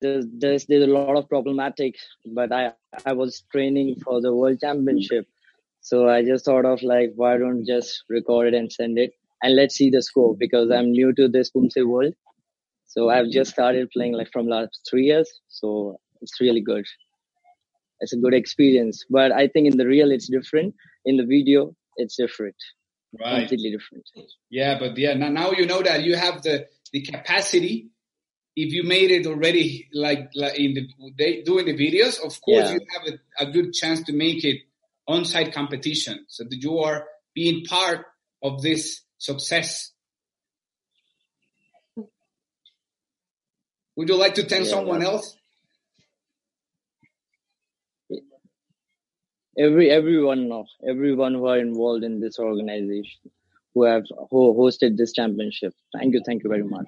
there's, 0.00 0.26
there's 0.32 0.66
there's 0.66 0.84
a 0.84 0.92
lot 0.92 1.16
of 1.16 1.28
problematic. 1.28 1.96
But 2.24 2.52
I 2.52 2.72
I 3.04 3.12
was 3.12 3.42
training 3.50 3.96
for 4.04 4.20
the 4.20 4.32
world 4.32 4.60
championship, 4.60 5.26
so 5.80 6.08
I 6.08 6.22
just 6.24 6.44
thought 6.44 6.64
of 6.64 6.82
like, 6.82 7.12
why 7.16 7.36
don't 7.36 7.66
just 7.66 8.04
record 8.08 8.48
it 8.48 8.54
and 8.54 8.72
send 8.72 8.96
it, 8.96 9.12
and 9.42 9.56
let's 9.56 9.74
see 9.74 9.90
the 9.90 10.02
score 10.02 10.36
because 10.36 10.70
I'm 10.70 10.92
new 10.92 11.12
to 11.14 11.26
this 11.28 11.50
Pumse 11.50 11.84
world, 11.84 12.14
so 12.92 13.08
I've 13.14 13.30
just 13.38 13.50
started 13.56 13.88
playing 13.96 14.14
like 14.20 14.30
from 14.32 14.46
last 14.46 14.74
three 14.88 15.06
years, 15.10 15.28
so 15.48 15.68
it's 16.22 16.40
really 16.40 16.60
good. 16.72 16.84
It's 18.02 18.12
a 18.12 18.16
good 18.24 18.34
experience, 18.34 19.04
but 19.08 19.30
I 19.42 19.44
think 19.48 19.64
in 19.70 19.76
the 19.76 19.86
real 19.86 20.10
it's 20.10 20.28
different. 20.28 20.74
In 21.04 21.16
the 21.16 21.24
video, 21.36 21.74
it's 21.96 22.16
different, 22.16 22.56
Right. 23.18 23.40
completely 23.40 23.70
different. 23.76 24.04
Yeah, 24.50 24.78
but 24.78 24.96
yeah, 24.98 25.14
now, 25.14 25.28
now 25.28 25.48
you 25.52 25.66
know 25.66 25.82
that 25.82 26.02
you 26.02 26.16
have 26.16 26.42
the, 26.42 26.66
the 26.92 27.02
capacity. 27.02 27.90
If 28.56 28.72
you 28.72 28.82
made 28.82 29.10
it 29.10 29.26
already, 29.26 29.88
like, 29.92 30.30
like 30.34 30.58
in 30.58 30.74
the 30.74 30.84
they 31.16 31.42
doing 31.42 31.66
the 31.66 31.76
videos, 31.86 32.16
of 32.28 32.34
course 32.42 32.66
Yeah. 32.68 32.74
you 32.74 32.80
have 32.94 33.04
a, 33.14 33.44
a 33.48 33.52
good 33.52 33.72
chance 33.72 34.02
to 34.04 34.12
make 34.12 34.44
it 34.44 34.58
on-site 35.06 35.52
competition. 35.54 36.24
So 36.28 36.44
that 36.48 36.58
you 36.66 36.78
are 36.80 37.06
being 37.34 37.64
part 37.64 38.06
of 38.42 38.60
this 38.62 39.02
success. 39.18 39.92
Would 44.00 44.08
you 44.08 44.16
like 44.16 44.34
to 44.36 44.44
thank 44.44 44.64
Yeah, 44.64 44.70
someone 44.70 45.02
else? 45.02 45.36
every 49.58 49.90
everyone 49.90 50.42
everyone 50.88 51.34
who 51.34 51.46
are 51.46 51.58
involved 51.58 52.04
in 52.04 52.18
this 52.20 52.38
organization 52.38 53.30
who 53.74 53.82
have 53.82 54.04
who 54.30 54.54
hosted 54.60 54.96
this 54.96 55.12
championship 55.12 55.74
thank 55.92 56.14
you 56.14 56.22
thank 56.24 56.44
you 56.44 56.48
very 56.48 56.62
much 56.62 56.86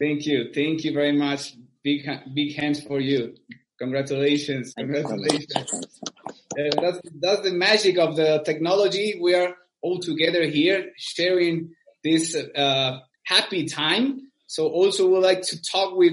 Thank 0.00 0.26
you, 0.26 0.50
thank 0.52 0.84
you 0.84 0.92
very 0.92 1.12
much. 1.12 1.54
Big 1.82 2.08
big 2.34 2.56
hands 2.56 2.82
for 2.82 3.00
you. 3.00 3.34
Congratulations, 3.78 4.74
congratulations. 4.74 5.54
Uh, 5.64 6.80
that's 6.80 7.00
that's 7.20 7.42
the 7.42 7.52
magic 7.52 7.98
of 7.98 8.16
the 8.16 8.42
technology. 8.44 9.18
We 9.20 9.34
are 9.34 9.54
all 9.82 10.00
together 10.00 10.44
here 10.46 10.90
sharing 10.96 11.74
this 12.02 12.34
uh, 12.34 12.98
happy 13.24 13.66
time. 13.66 14.32
So 14.54 14.68
also 14.68 15.08
would 15.08 15.24
like 15.24 15.42
to 15.42 15.60
talk 15.60 15.96
with 15.96 16.12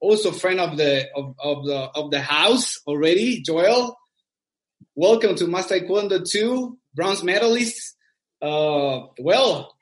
also 0.00 0.32
friend 0.32 0.60
of 0.60 0.78
the 0.78 1.10
of, 1.14 1.34
of 1.38 1.66
the 1.66 1.76
of 1.94 2.10
the 2.10 2.22
house 2.22 2.80
already, 2.86 3.42
Joel. 3.42 3.98
Welcome 4.94 5.36
to 5.36 5.46
Master 5.46 5.78
Taekwondo 5.78 6.26
2, 6.26 6.78
bronze 6.94 7.22
medalist. 7.22 7.94
Uh, 8.40 9.08
well, 9.18 9.76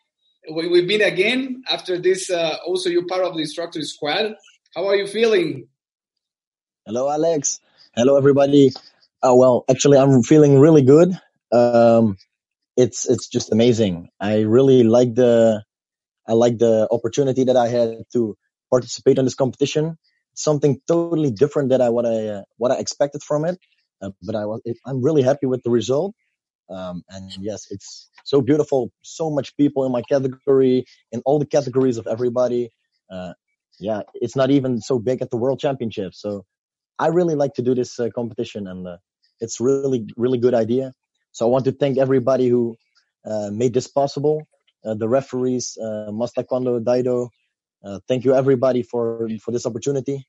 we, 0.53 0.67
we've 0.67 0.89
been 0.89 1.03
again 1.03 1.63
after 1.71 2.01
this. 2.01 2.31
Uh, 2.31 2.57
also, 2.67 2.91
you're 2.91 3.07
part 3.07 3.23
of 3.23 3.35
the 3.35 3.43
instructor 3.43 3.81
squad. 3.83 4.35
How 4.75 4.89
are 4.89 4.97
you 4.97 5.07
feeling? 5.07 5.69
Hello, 6.87 7.09
Alex. 7.09 7.61
Hello, 7.95 8.17
everybody. 8.17 8.73
Uh, 9.23 9.37
well, 9.37 9.65
actually, 9.71 9.99
I'm 9.99 10.25
feeling 10.25 10.59
really 10.59 10.83
good. 10.83 11.17
Um, 11.53 12.19
it's 12.77 13.09
it's 13.09 13.29
just 13.29 13.53
amazing. 13.53 14.11
I 14.19 14.41
really 14.41 14.83
like 14.83 15.15
the 15.15 15.63
I 16.31 16.35
like 16.35 16.59
the 16.59 16.87
opportunity 16.93 17.45
that 17.45 17.57
I 17.57 17.69
had 17.69 18.05
to 18.13 18.37
participate 18.71 19.19
in 19.19 19.25
this 19.25 19.35
competition. 19.35 19.99
Something 20.35 20.81
totally 20.87 21.33
different 21.33 21.71
than 21.71 21.81
I 21.81 21.89
what 21.91 22.07
I 22.07 22.19
uh, 22.37 22.43
what 22.57 22.71
I 22.71 22.77
expected 22.77 23.23
from 23.23 23.45
it. 23.45 23.59
Uh, 24.01 24.11
but 24.23 24.37
I 24.37 24.47
was 24.47 24.61
I'm 24.87 25.03
really 25.03 25.23
happy 25.23 25.47
with 25.47 25.63
the 25.65 25.71
result. 25.71 26.15
Um, 26.71 27.03
and 27.09 27.33
yes, 27.41 27.67
it's 27.71 28.09
so 28.25 28.41
beautiful. 28.41 28.93
So 29.03 29.29
much 29.29 29.57
people 29.57 29.85
in 29.87 29.93
my 29.93 30.03
category, 30.03 30.85
in 31.11 31.21
all 31.27 31.41
the 31.41 31.47
categories 31.47 31.99
of 31.99 32.07
everybody. 32.07 32.71
Uh, 33.11 33.33
yeah, 33.81 34.03
it's 34.15 34.37
not 34.37 34.51
even 34.51 34.81
so 34.81 35.01
big 35.01 35.23
at 35.23 35.31
the 35.31 35.37
World 35.37 35.59
Championship. 35.59 36.15
So 36.15 36.45
I 36.99 37.09
really 37.09 37.35
like 37.35 37.55
to 37.55 37.63
do 37.63 37.75
this 37.75 37.99
uh, 37.99 38.09
competition, 38.15 38.69
and 38.69 38.87
uh, 38.87 38.99
it's 39.41 39.59
really 39.59 40.07
really 40.17 40.39
good 40.39 40.55
idea. 40.55 40.93
So 41.33 41.45
I 41.47 41.49
want 41.49 41.65
to 41.65 41.73
thank 41.73 41.99
everybody 41.99 42.47
who 42.49 42.77
uh, 43.25 43.51
made 43.53 43.75
this 43.75 43.89
possible. 43.89 44.47
Uh, 44.85 44.95
the 44.95 45.09
referees, 45.09 45.77
uh, 45.77 46.11
Master 46.13 46.43
Taekwondo, 46.43 46.83
Daedo. 46.83 47.29
Uh, 47.85 48.01
thank 48.09 48.25
you 48.25 48.35
everybody 48.35 48.83
for 48.83 49.29
for 49.41 49.53
this 49.53 49.67
opportunity. 49.67 50.27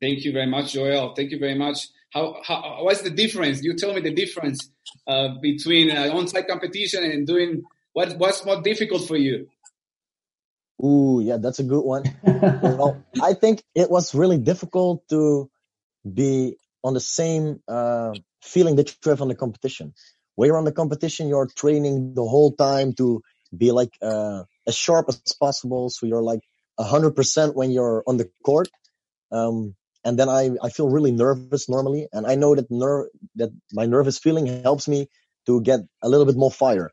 Thank 0.00 0.24
you 0.24 0.32
very 0.32 0.46
much, 0.46 0.72
Joel. 0.72 1.14
Thank 1.14 1.30
you 1.30 1.38
very 1.38 1.54
much. 1.54 1.88
How, 2.10 2.40
how 2.42 2.78
what's 2.82 3.02
the 3.02 3.10
difference? 3.10 3.62
You 3.62 3.76
tell 3.76 3.92
me 3.92 4.00
the 4.00 4.14
difference 4.14 4.70
uh, 5.06 5.28
between 5.40 5.90
uh, 5.90 6.10
on-site 6.12 6.48
competition 6.48 7.04
and 7.04 7.26
doing 7.26 7.62
what 7.92 8.16
what's 8.18 8.44
more 8.44 8.60
difficult 8.62 9.06
for 9.06 9.16
you? 9.16 9.48
Ooh, 10.82 11.20
yeah, 11.22 11.36
that's 11.36 11.58
a 11.58 11.64
good 11.64 11.82
one. 11.82 12.04
well, 12.24 13.04
I 13.22 13.34
think 13.34 13.62
it 13.74 13.90
was 13.90 14.14
really 14.14 14.38
difficult 14.38 15.06
to 15.10 15.50
be 16.10 16.56
on 16.82 16.94
the 16.94 17.00
same 17.00 17.60
uh, 17.68 18.14
feeling 18.42 18.76
that 18.76 18.88
you 18.88 19.10
have 19.10 19.20
on 19.20 19.28
the 19.28 19.34
competition. 19.34 19.92
When 20.34 20.46
you're 20.48 20.58
on 20.58 20.64
the 20.64 20.72
competition, 20.72 21.28
you're 21.28 21.46
training 21.46 22.14
the 22.14 22.24
whole 22.24 22.52
time 22.52 22.94
to 22.94 23.22
be 23.56 23.72
like 23.72 23.96
uh, 24.00 24.44
as 24.66 24.76
sharp 24.76 25.06
as 25.08 25.20
possible. 25.38 25.90
So 25.90 26.06
you're 26.06 26.22
like 26.22 26.40
hundred 26.78 27.12
percent 27.12 27.54
when 27.54 27.70
you're 27.70 28.02
on 28.06 28.16
the 28.16 28.30
court. 28.44 28.68
Um, 29.30 29.74
and 30.02 30.18
then 30.18 30.28
I, 30.28 30.50
I 30.62 30.70
feel 30.70 30.88
really 30.88 31.12
nervous 31.12 31.68
normally. 31.68 32.08
And 32.12 32.26
I 32.26 32.34
know 32.36 32.54
that 32.54 32.70
ner- 32.70 33.10
that 33.36 33.50
my 33.72 33.86
nervous 33.86 34.18
feeling 34.18 34.62
helps 34.62 34.88
me 34.88 35.08
to 35.46 35.60
get 35.60 35.80
a 36.02 36.08
little 36.08 36.24
bit 36.24 36.36
more 36.36 36.50
fire. 36.50 36.90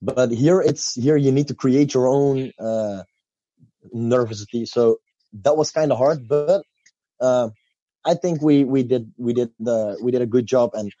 But 0.00 0.30
here 0.30 0.60
it's, 0.60 0.94
here 0.94 1.16
you 1.16 1.32
need 1.32 1.48
to 1.48 1.54
create 1.54 1.92
your 1.92 2.06
own, 2.08 2.52
uh, 2.58 3.02
nervousity. 3.94 4.66
So 4.66 4.98
that 5.42 5.56
was 5.56 5.70
kind 5.72 5.92
of 5.92 5.98
hard, 5.98 6.28
but, 6.28 6.62
uh, 7.20 7.48
I 8.04 8.14
think 8.14 8.40
we, 8.40 8.64
we 8.64 8.82
did, 8.84 9.12
we 9.18 9.32
did 9.34 9.50
the, 9.58 9.98
we 10.02 10.12
did 10.12 10.22
a 10.22 10.26
good 10.26 10.46
job 10.46 10.70
and 10.74 10.92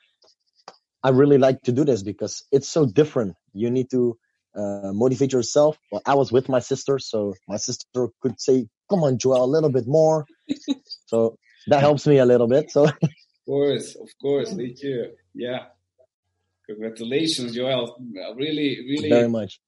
I 1.02 1.10
really 1.10 1.38
like 1.38 1.62
to 1.62 1.72
do 1.72 1.84
this 1.84 2.02
because 2.02 2.44
it's 2.50 2.68
so 2.68 2.86
different. 2.86 3.36
You 3.52 3.70
need 3.70 3.90
to, 3.90 4.18
uh, 4.56 4.92
motivate 4.92 5.32
yourself. 5.32 5.78
Well, 5.92 6.02
I 6.04 6.14
was 6.14 6.32
with 6.32 6.48
my 6.48 6.58
sister, 6.58 6.98
so 6.98 7.34
my 7.46 7.56
sister 7.56 8.08
could 8.20 8.40
say, 8.40 8.66
come 8.90 9.04
on, 9.04 9.18
Joel, 9.18 9.44
a 9.44 9.46
little 9.46 9.70
bit 9.70 9.86
more. 9.86 10.26
so 11.06 11.38
that 11.68 11.80
helps 11.80 12.06
me 12.06 12.18
a 12.18 12.26
little 12.26 12.48
bit. 12.48 12.70
So, 12.70 12.84
of 13.02 13.10
course, 13.46 13.94
of 13.94 14.08
course, 14.20 14.52
me 14.52 14.74
too. 14.74 15.10
Yeah. 15.34 15.66
Congratulations, 16.66 17.54
Joel. 17.54 17.96
Really, 18.36 18.78
really, 18.88 19.08
very 19.08 19.28
much. 19.28 19.60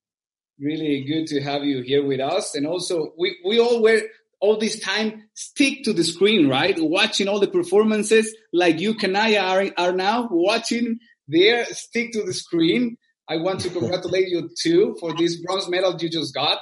Really 0.59 1.03
good 1.03 1.27
to 1.27 1.41
have 1.41 1.63
you 1.63 1.81
here 1.81 2.05
with 2.05 2.19
us. 2.19 2.53
And 2.53 2.67
also, 2.67 3.13
we, 3.17 3.37
we 3.43 3.59
all 3.59 3.81
were 3.81 4.01
all 4.39 4.57
this 4.57 4.79
time 4.79 5.29
stick 5.33 5.83
to 5.83 5.93
the 5.93 6.03
screen, 6.03 6.47
right? 6.47 6.75
Watching 6.77 7.27
all 7.27 7.39
the 7.39 7.47
performances 7.47 8.35
like 8.53 8.79
you, 8.79 8.95
Kanaya, 8.95 9.41
are, 9.41 9.65
are 9.77 9.93
now 9.93 10.27
watching 10.29 10.99
there, 11.31 11.65
stick 11.65 12.11
to 12.13 12.23
the 12.23 12.33
screen. 12.33 12.97
I 13.29 13.37
want 13.37 13.61
to 13.61 13.69
congratulate 13.69 14.27
you 14.27 14.49
too 14.61 14.95
for 14.99 15.13
this 15.15 15.41
bronze 15.41 15.69
medal 15.69 15.95
you 15.99 16.09
just 16.09 16.33
got. 16.33 16.59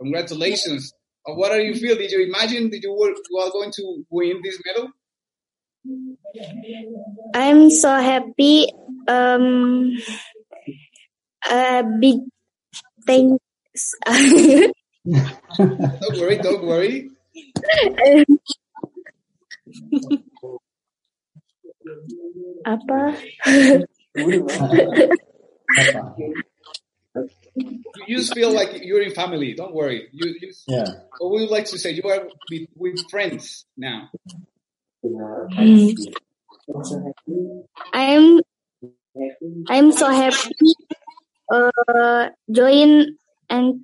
Congratulations. 0.00 0.92
Uh, 1.26 1.34
what 1.34 1.52
are 1.52 1.60
you 1.60 1.74
feel? 1.74 1.96
Did 1.96 2.10
you 2.10 2.24
imagine 2.24 2.70
that 2.70 2.82
you 2.82 2.92
were, 2.92 3.10
you 3.10 3.38
are 3.38 3.50
going 3.50 3.70
to 3.72 4.04
win 4.10 4.40
this 4.42 4.60
medal? 4.66 4.88
I'm 7.34 7.70
so 7.70 7.96
happy. 7.96 8.68
Um, 9.08 9.96
a 11.50 11.82
big 11.98 12.18
thanks. 13.06 13.94
don't 14.06 14.74
worry, 16.18 16.38
don't 16.38 16.64
worry. 16.64 17.10
Apa? 22.66 23.16
you 24.14 24.46
just 28.08 28.34
feel 28.34 28.52
like 28.52 28.82
you're 28.82 29.02
in 29.02 29.12
family. 29.14 29.54
Don't 29.54 29.74
worry. 29.74 30.08
You, 30.12 30.34
you 30.40 30.52
Yeah. 30.66 30.84
What 31.18 31.32
we 31.32 31.40
would 31.42 31.50
like 31.50 31.66
to 31.66 31.78
say, 31.78 31.90
you 31.92 32.02
are 32.04 32.28
with, 32.50 32.68
with 32.74 33.10
friends 33.10 33.64
now. 33.76 34.10
I'm 37.92 38.40
I'm 39.68 39.92
so 39.92 40.10
happy 40.10 40.74
uh 41.52 42.28
join 42.50 43.16
and 43.48 43.80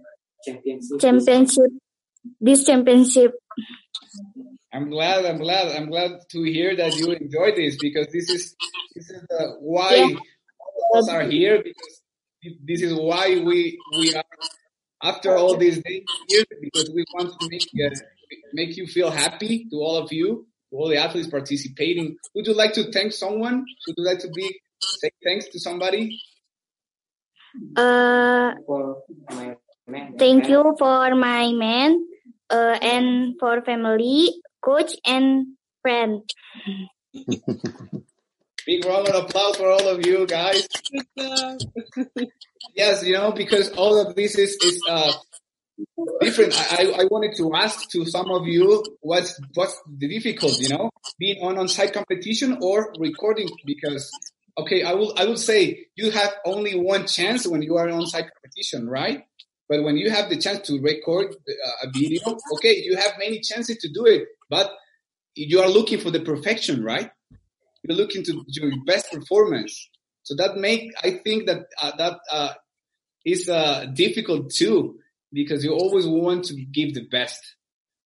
championship 1.00 1.70
this 2.40 2.64
championship. 2.64 3.34
I'm 4.72 4.90
glad. 4.90 5.24
I'm 5.24 5.38
glad. 5.38 5.76
I'm 5.76 5.90
glad 5.90 6.12
to 6.32 6.42
hear 6.42 6.76
that 6.76 6.96
you 6.96 7.12
enjoy 7.12 7.54
this 7.56 7.78
because 7.78 8.08
this 8.12 8.30
is 8.30 8.56
this 8.94 9.10
is 9.10 9.22
the 9.28 9.56
why 9.60 9.96
Yeah. 9.96 10.16
all 10.60 10.90
of 10.94 10.98
us 11.04 11.08
are 11.10 11.22
here 11.24 11.62
because 11.62 12.02
this 12.64 12.82
is 12.82 12.94
why 12.94 13.40
we 13.44 13.78
we 13.92 14.14
are 14.14 14.24
after 15.02 15.36
all 15.36 15.56
these 15.56 15.82
days 15.82 16.04
here 16.28 16.44
because 16.60 16.90
we 16.94 17.04
want 17.12 17.32
to 17.32 17.48
make 17.50 17.68
uh, 17.84 17.90
make 18.52 18.76
you 18.76 18.86
feel 18.86 19.10
happy 19.10 19.66
to 19.70 19.76
all 19.76 19.96
of 19.96 20.12
you, 20.12 20.46
to 20.70 20.76
all 20.76 20.88
the 20.88 20.96
athletes 20.98 21.28
participating. 21.28 22.16
Would 22.34 22.46
you 22.46 22.54
like 22.54 22.74
to 22.74 22.90
thank 22.92 23.12
someone? 23.12 23.64
Would 23.86 23.96
you 23.98 24.04
like 24.04 24.20
to 24.20 24.30
be 24.30 24.60
say 24.94 25.10
thanks 25.24 25.48
to 25.50 25.60
somebody? 25.60 26.20
Uh 27.76 28.52
thank 30.18 30.48
you 30.48 30.74
for 30.78 31.12
my 31.16 31.52
man 31.52 32.06
uh 32.50 32.78
and 32.80 33.34
for 33.38 33.62
family, 33.62 34.42
coach 34.62 34.92
and 35.06 35.56
friend. 35.82 36.22
Big 38.66 38.84
round 38.84 39.08
of 39.08 39.24
applause 39.24 39.56
for 39.56 39.70
all 39.70 39.88
of 39.88 40.04
you 40.04 40.26
guys. 40.26 40.66
Yes, 42.74 43.02
you 43.04 43.14
know, 43.14 43.32
because 43.32 43.70
all 43.70 43.98
of 43.98 44.14
this 44.14 44.36
is 44.36 44.56
is 44.62 44.82
uh, 44.88 45.12
different. 46.20 46.54
I, 46.72 46.92
I 47.00 47.04
wanted 47.10 47.36
to 47.38 47.54
ask 47.54 47.88
to 47.90 48.04
some 48.04 48.30
of 48.30 48.46
you 48.46 48.84
what's 49.00 49.40
what's 49.54 49.80
the 49.98 50.08
difficult, 50.08 50.58
you 50.60 50.68
know, 50.68 50.90
being 51.18 51.42
on 51.42 51.58
on 51.58 51.68
site 51.68 51.94
competition 51.94 52.58
or 52.60 52.92
recording 52.98 53.48
because 53.64 54.12
okay, 54.58 54.82
I 54.82 54.92
will 54.92 55.14
I 55.16 55.24
will 55.24 55.38
say 55.38 55.86
you 55.96 56.10
have 56.10 56.34
only 56.44 56.78
one 56.78 57.06
chance 57.06 57.46
when 57.46 57.62
you 57.62 57.76
are 57.76 57.88
on 57.88 58.06
site 58.06 58.26
competition, 58.32 58.88
right? 58.88 59.24
But 59.68 59.82
when 59.82 59.96
you 59.96 60.10
have 60.10 60.28
the 60.28 60.36
chance 60.36 60.66
to 60.68 60.80
record 60.80 61.34
uh, 61.34 61.86
a 61.86 61.90
video, 61.92 62.20
okay, 62.54 62.82
you 62.84 62.96
have 62.96 63.12
many 63.18 63.40
chances 63.40 63.78
to 63.78 63.88
do 63.92 64.06
it, 64.06 64.28
but 64.48 64.70
you 65.34 65.60
are 65.60 65.68
looking 65.68 65.98
for 65.98 66.10
the 66.10 66.20
perfection, 66.20 66.84
right? 66.84 67.10
You're 67.82 67.96
looking 67.96 68.24
to 68.24 68.44
your 68.48 68.72
best 68.84 69.12
performance. 69.12 69.88
So 70.22 70.34
that 70.36 70.56
make 70.56 70.92
I 71.02 71.20
think 71.22 71.46
that 71.46 71.66
uh, 71.80 71.92
that 71.98 72.18
uh, 72.30 72.52
is 73.24 73.48
uh, 73.48 73.86
difficult 73.94 74.50
too 74.50 74.98
because 75.32 75.64
you 75.64 75.72
always 75.72 76.06
want 76.06 76.46
to 76.46 76.54
give 76.54 76.94
the 76.94 77.06
best. 77.08 77.40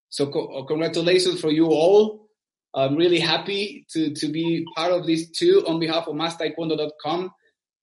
So 0.10 0.28
co- 0.28 0.65
congratulations 0.65 1.39
for 1.39 1.52
you 1.52 1.67
all. 1.67 2.28
I'm 2.74 2.95
really 2.95 3.19
happy 3.19 3.86
to 3.91 4.13
to 4.15 4.28
be 4.28 4.65
part 4.76 4.91
of 4.91 5.06
this 5.06 5.30
too 5.30 5.63
on 5.67 5.80
behalf 5.80 6.08
of 6.08 6.15
MasterTaekwondo.com 6.15 7.32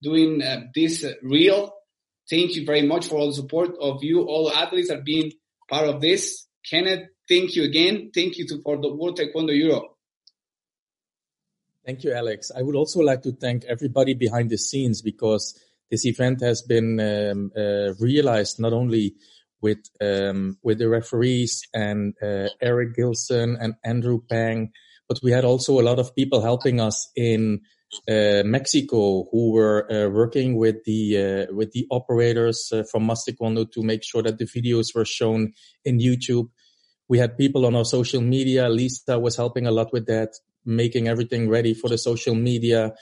doing 0.02 0.42
uh, 0.42 0.62
this 0.74 1.04
uh, 1.04 1.12
reel. 1.22 1.72
Thank 2.28 2.56
you 2.56 2.64
very 2.64 2.82
much 2.82 3.06
for 3.08 3.16
all 3.16 3.28
the 3.28 3.34
support 3.34 3.70
of 3.80 4.02
you, 4.02 4.22
all 4.22 4.50
athletes 4.50 4.88
that 4.88 4.98
are 4.98 5.02
being 5.02 5.32
part 5.68 5.88
of 5.88 6.00
this. 6.00 6.46
Kenneth, 6.68 7.08
thank 7.28 7.54
you 7.54 7.64
again. 7.64 8.10
Thank 8.14 8.36
you 8.38 8.46
to, 8.48 8.60
for 8.62 8.80
the 8.80 8.92
World 8.92 9.18
Taekwondo 9.18 9.56
Europe. 9.56 9.96
Thank 11.84 12.02
you, 12.02 12.12
Alex. 12.12 12.50
I 12.56 12.62
would 12.62 12.74
also 12.74 13.00
like 13.00 13.22
to 13.22 13.32
thank 13.32 13.64
everybody 13.64 14.14
behind 14.14 14.50
the 14.50 14.58
scenes 14.58 15.02
because 15.02 15.56
this 15.88 16.04
event 16.04 16.40
has 16.40 16.62
been 16.62 16.98
um, 16.98 17.52
uh, 17.56 17.94
realized 18.00 18.58
not 18.58 18.72
only 18.72 19.14
with 19.60 19.78
um, 20.00 20.58
with 20.64 20.78
the 20.78 20.88
referees 20.88 21.62
and 21.72 22.14
uh, 22.20 22.48
Eric 22.60 22.96
Gilson 22.96 23.56
and 23.60 23.74
Andrew 23.84 24.20
Pang, 24.28 24.72
but 25.08 25.20
we 25.22 25.30
had 25.30 25.44
also 25.44 25.80
a 25.80 25.86
lot 25.88 26.00
of 26.00 26.14
people 26.16 26.42
helping 26.42 26.80
us 26.80 27.08
in 27.14 27.60
Mexico 28.08 29.28
who 29.30 29.52
were 29.52 29.90
uh, 29.90 30.08
working 30.08 30.56
with 30.56 30.84
the 30.84 31.46
uh, 31.48 31.54
with 31.54 31.72
the 31.72 31.86
operators 31.90 32.70
uh, 32.72 32.82
from 32.90 33.06
Mas 33.06 33.24
Taekwondo 33.24 33.70
to 33.72 33.82
make 33.82 34.02
sure 34.04 34.22
that 34.22 34.38
the 34.38 34.44
videos 34.44 34.94
were 34.94 35.04
shown 35.04 35.52
in 35.84 35.98
YouTube. 35.98 36.48
We 37.08 37.18
had 37.18 37.38
people 37.38 37.64
on 37.66 37.76
our 37.76 37.84
social 37.84 38.20
media. 38.20 38.68
Lisa 38.68 39.18
was 39.18 39.36
helping 39.36 39.66
a 39.66 39.70
lot 39.70 39.92
with 39.92 40.06
that, 40.06 40.30
making 40.64 41.08
everything 41.08 41.48
ready 41.48 41.74
for 41.74 41.88
the 41.88 41.98
social 41.98 42.34
media. 42.34 42.94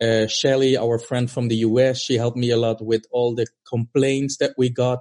Uh, 0.00 0.26
Shelly, 0.26 0.76
our 0.76 0.98
friend 0.98 1.30
from 1.30 1.46
the 1.46 1.56
US, 1.56 2.00
she 2.02 2.16
helped 2.16 2.36
me 2.36 2.50
a 2.50 2.56
lot 2.56 2.84
with 2.84 3.04
all 3.12 3.34
the 3.36 3.46
complaints 3.68 4.38
that 4.38 4.54
we 4.58 4.68
got 4.68 4.98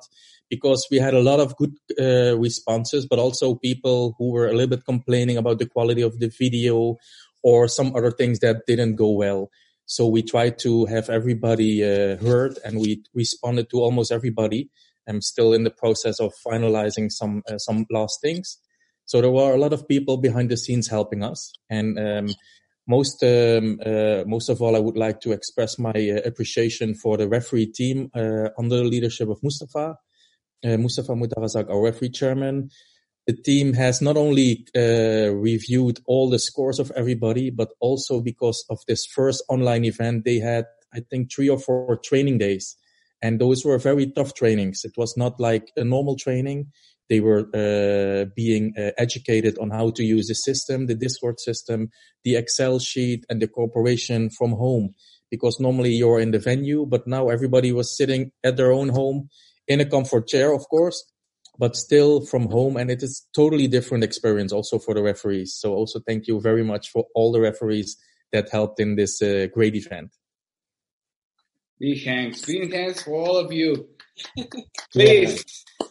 because 0.51 0.85
we 0.91 0.97
had 0.97 1.13
a 1.13 1.21
lot 1.21 1.39
of 1.39 1.55
good 1.55 1.73
uh, 1.99 2.37
responses, 2.37 3.07
but 3.07 3.17
also 3.17 3.55
people 3.55 4.15
who 4.19 4.31
were 4.31 4.47
a 4.47 4.51
little 4.51 4.67
bit 4.67 4.85
complaining 4.85 5.37
about 5.37 5.57
the 5.57 5.65
quality 5.65 6.01
of 6.01 6.19
the 6.19 6.27
video 6.27 6.97
or 7.43 7.67
some 7.67 7.95
other 7.95 8.11
things 8.11 8.39
that 8.39 8.63
didn't 8.67 8.95
go 8.95 9.11
well. 9.11 9.49
So 9.85 10.07
we 10.07 10.23
tried 10.23 10.59
to 10.59 10.85
have 10.85 11.09
everybody 11.09 11.83
uh, 11.83 12.17
heard 12.17 12.57
and 12.63 12.79
we 12.79 13.03
responded 13.13 13.69
to 13.71 13.81
almost 13.81 14.11
everybody. 14.11 14.69
I'm 15.07 15.21
still 15.21 15.53
in 15.53 15.63
the 15.63 15.71
process 15.71 16.19
of 16.19 16.33
finalizing 16.47 17.11
some, 17.11 17.43
uh, 17.49 17.57
some 17.57 17.85
last 17.89 18.19
things. 18.21 18.57
So 19.05 19.19
there 19.19 19.31
were 19.31 19.53
a 19.53 19.57
lot 19.57 19.73
of 19.73 19.87
people 19.87 20.17
behind 20.17 20.49
the 20.49 20.57
scenes 20.57 20.87
helping 20.87 21.23
us. 21.23 21.51
And, 21.69 21.99
um, 21.99 22.27
most, 22.87 23.23
um, 23.23 23.79
uh, 23.85 24.23
most 24.25 24.49
of 24.49 24.61
all, 24.61 24.75
I 24.75 24.79
would 24.79 24.97
like 24.97 25.21
to 25.21 25.31
express 25.31 25.77
my 25.77 25.91
uh, 25.91 26.21
appreciation 26.25 26.95
for 26.95 27.17
the 27.17 27.27
referee 27.27 27.67
team, 27.67 28.09
uh, 28.15 28.49
under 28.57 28.77
the 28.77 28.83
leadership 28.83 29.29
of 29.29 29.39
Mustafa, 29.43 29.97
uh, 30.65 30.77
Mustafa 30.77 31.13
Mutarazak, 31.13 31.69
our 31.69 31.81
referee 31.81 32.09
chairman, 32.09 32.69
the 33.27 33.33
team 33.33 33.73
has 33.73 34.01
not 34.01 34.17
only 34.17 34.65
uh, 34.75 35.31
reviewed 35.33 35.99
all 36.05 36.29
the 36.29 36.39
scores 36.39 36.79
of 36.79 36.91
everybody, 36.95 37.49
but 37.49 37.69
also 37.79 38.19
because 38.19 38.65
of 38.69 38.79
this 38.87 39.05
first 39.05 39.43
online 39.47 39.85
event, 39.85 40.25
they 40.25 40.39
had, 40.39 40.65
I 40.93 41.01
think, 41.01 41.31
three 41.31 41.49
or 41.49 41.59
four 41.59 41.97
training 42.03 42.39
days. 42.39 42.75
And 43.21 43.39
those 43.39 43.63
were 43.63 43.77
very 43.77 44.07
tough 44.07 44.33
trainings. 44.33 44.83
It 44.83 44.93
was 44.97 45.15
not 45.15 45.39
like 45.39 45.71
a 45.77 45.83
normal 45.83 46.15
training. 46.15 46.71
They 47.09 47.19
were 47.19 47.45
uh, 47.53 48.25
being 48.35 48.73
uh, 48.77 48.91
educated 48.97 49.59
on 49.59 49.69
how 49.69 49.91
to 49.91 50.03
use 50.03 50.27
the 50.27 50.33
system, 50.33 50.87
the 50.87 50.95
Discord 50.95 51.39
system, 51.39 51.91
the 52.23 52.37
Excel 52.37 52.79
sheet, 52.79 53.25
and 53.29 53.41
the 53.41 53.47
cooperation 53.47 54.29
from 54.31 54.51
home. 54.51 54.95
Because 55.29 55.59
normally 55.59 55.91
you're 55.91 56.19
in 56.19 56.31
the 56.31 56.39
venue, 56.39 56.85
but 56.85 57.07
now 57.07 57.29
everybody 57.29 57.71
was 57.71 57.95
sitting 57.95 58.31
at 58.43 58.57
their 58.57 58.71
own 58.71 58.89
home 58.89 59.29
in 59.67 59.79
a 59.79 59.85
comfort 59.85 60.27
chair, 60.27 60.53
of 60.53 60.67
course, 60.67 61.10
but 61.57 61.75
still 61.75 62.21
from 62.25 62.47
home. 62.49 62.77
And 62.77 62.89
it 62.89 63.03
is 63.03 63.25
totally 63.35 63.67
different 63.67 64.03
experience 64.03 64.51
also 64.51 64.79
for 64.79 64.93
the 64.93 65.03
referees. 65.03 65.55
So 65.55 65.73
also 65.73 65.99
thank 65.99 66.27
you 66.27 66.39
very 66.41 66.63
much 66.63 66.89
for 66.89 67.05
all 67.15 67.31
the 67.31 67.41
referees 67.41 67.97
that 68.31 68.49
helped 68.49 68.79
in 68.79 68.95
this 68.95 69.21
uh, 69.21 69.47
great 69.53 69.75
event. 69.75 70.15
Big 71.79 72.03
thanks. 72.03 72.45
Big 72.45 72.71
thanks 72.71 73.03
for 73.03 73.13
all 73.15 73.37
of 73.37 73.51
you. 73.51 73.87
Please. 74.93 75.43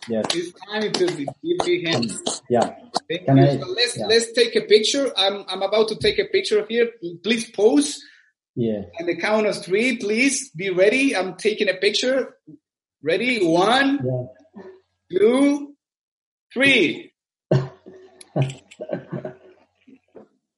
Yes. 0.09 0.25
It's 0.35 0.53
time 0.71 0.93
to 0.93 1.07
give 1.07 1.27
big 1.65 1.87
hands. 1.87 2.43
Yeah. 2.49 2.75
Thank 3.09 3.27
Can 3.27 3.37
you. 3.39 3.45
I- 3.45 3.59
So 3.59 3.67
let's 3.69 3.97
yeah. 3.99 4.07
let's 4.07 4.33
take 4.33 4.55
a 4.57 4.61
picture. 4.63 5.13
I'm 5.17 5.45
I'm 5.49 5.63
about 5.63 5.89
to 5.89 5.97
take 5.97 6.19
a 6.19 6.27
picture 6.27 6.65
here. 6.69 6.91
Please 7.25 7.51
pose. 7.51 8.01
Yeah. 8.55 8.83
And 8.99 9.09
the 9.09 9.17
count 9.17 9.47
of 9.47 9.63
three, 9.65 9.97
please 9.97 10.51
be 10.51 10.71
ready. 10.71 11.17
I'm 11.17 11.35
taking 11.37 11.69
a 11.69 11.75
picture. 11.75 12.37
Ready? 13.03 13.45
One, 13.45 13.99
Yeah. 14.05 14.25
Two, 15.11 15.75
three. 16.53 17.13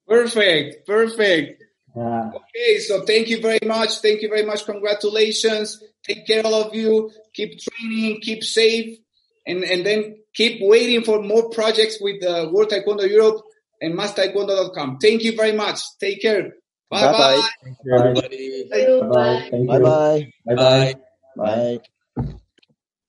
Perfect. 0.08 0.86
Perfect. 0.86 1.62
Yeah. 1.96 2.30
Okay, 2.34 2.78
so 2.78 3.02
thank 3.04 3.28
you 3.28 3.40
very 3.40 3.58
much. 3.64 3.98
Thank 4.00 4.22
you 4.22 4.28
very 4.28 4.44
much. 4.44 4.64
Congratulations. 4.64 5.82
Take 6.06 6.26
care, 6.26 6.44
all 6.44 6.54
of 6.54 6.74
you. 6.74 7.10
Keep 7.34 7.60
training, 7.60 8.20
keep 8.20 8.42
safe, 8.42 8.98
and, 9.46 9.62
and 9.62 9.84
then 9.86 10.16
keep 10.34 10.58
waiting 10.60 11.04
for 11.04 11.22
more 11.22 11.50
projects 11.50 11.98
with 12.00 12.24
uh, 12.24 12.48
World 12.50 12.70
Taekwondo 12.70 13.08
Europe 13.08 13.42
and 13.80 13.98
MasTaekwondo.com. 13.98 14.98
Thank 14.98 15.22
you 15.22 15.36
very 15.36 15.52
much. 15.52 15.80
Take 16.00 16.22
care. 16.22 16.54
Bye 16.90 17.00
bye. 17.00 17.12
Bye-bye. 17.12 17.48
Thank 17.64 17.76
you, 17.84 17.94
everybody. 17.94 18.68
Bye. 18.68 19.48
Thank 19.50 19.68
Bye 19.68 19.76
you. 19.76 19.82
bye. 19.82 20.32
Bye. 20.46 20.54
Bye. 20.54 20.94
Bye. 21.36 21.80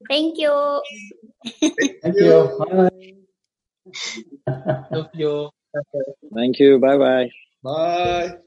Thank 0.09 0.37
you. 0.37 0.81
Thank 1.61 2.15
you. 2.19 2.49
Bye. 2.59 2.89
Thank 4.91 5.09
you. 5.15 5.49
Thank 6.35 6.59
you. 6.59 6.79
Bye 6.79 6.97
bye. 6.97 7.29
Bye. 7.63 8.37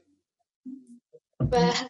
Bye. 1.39 1.87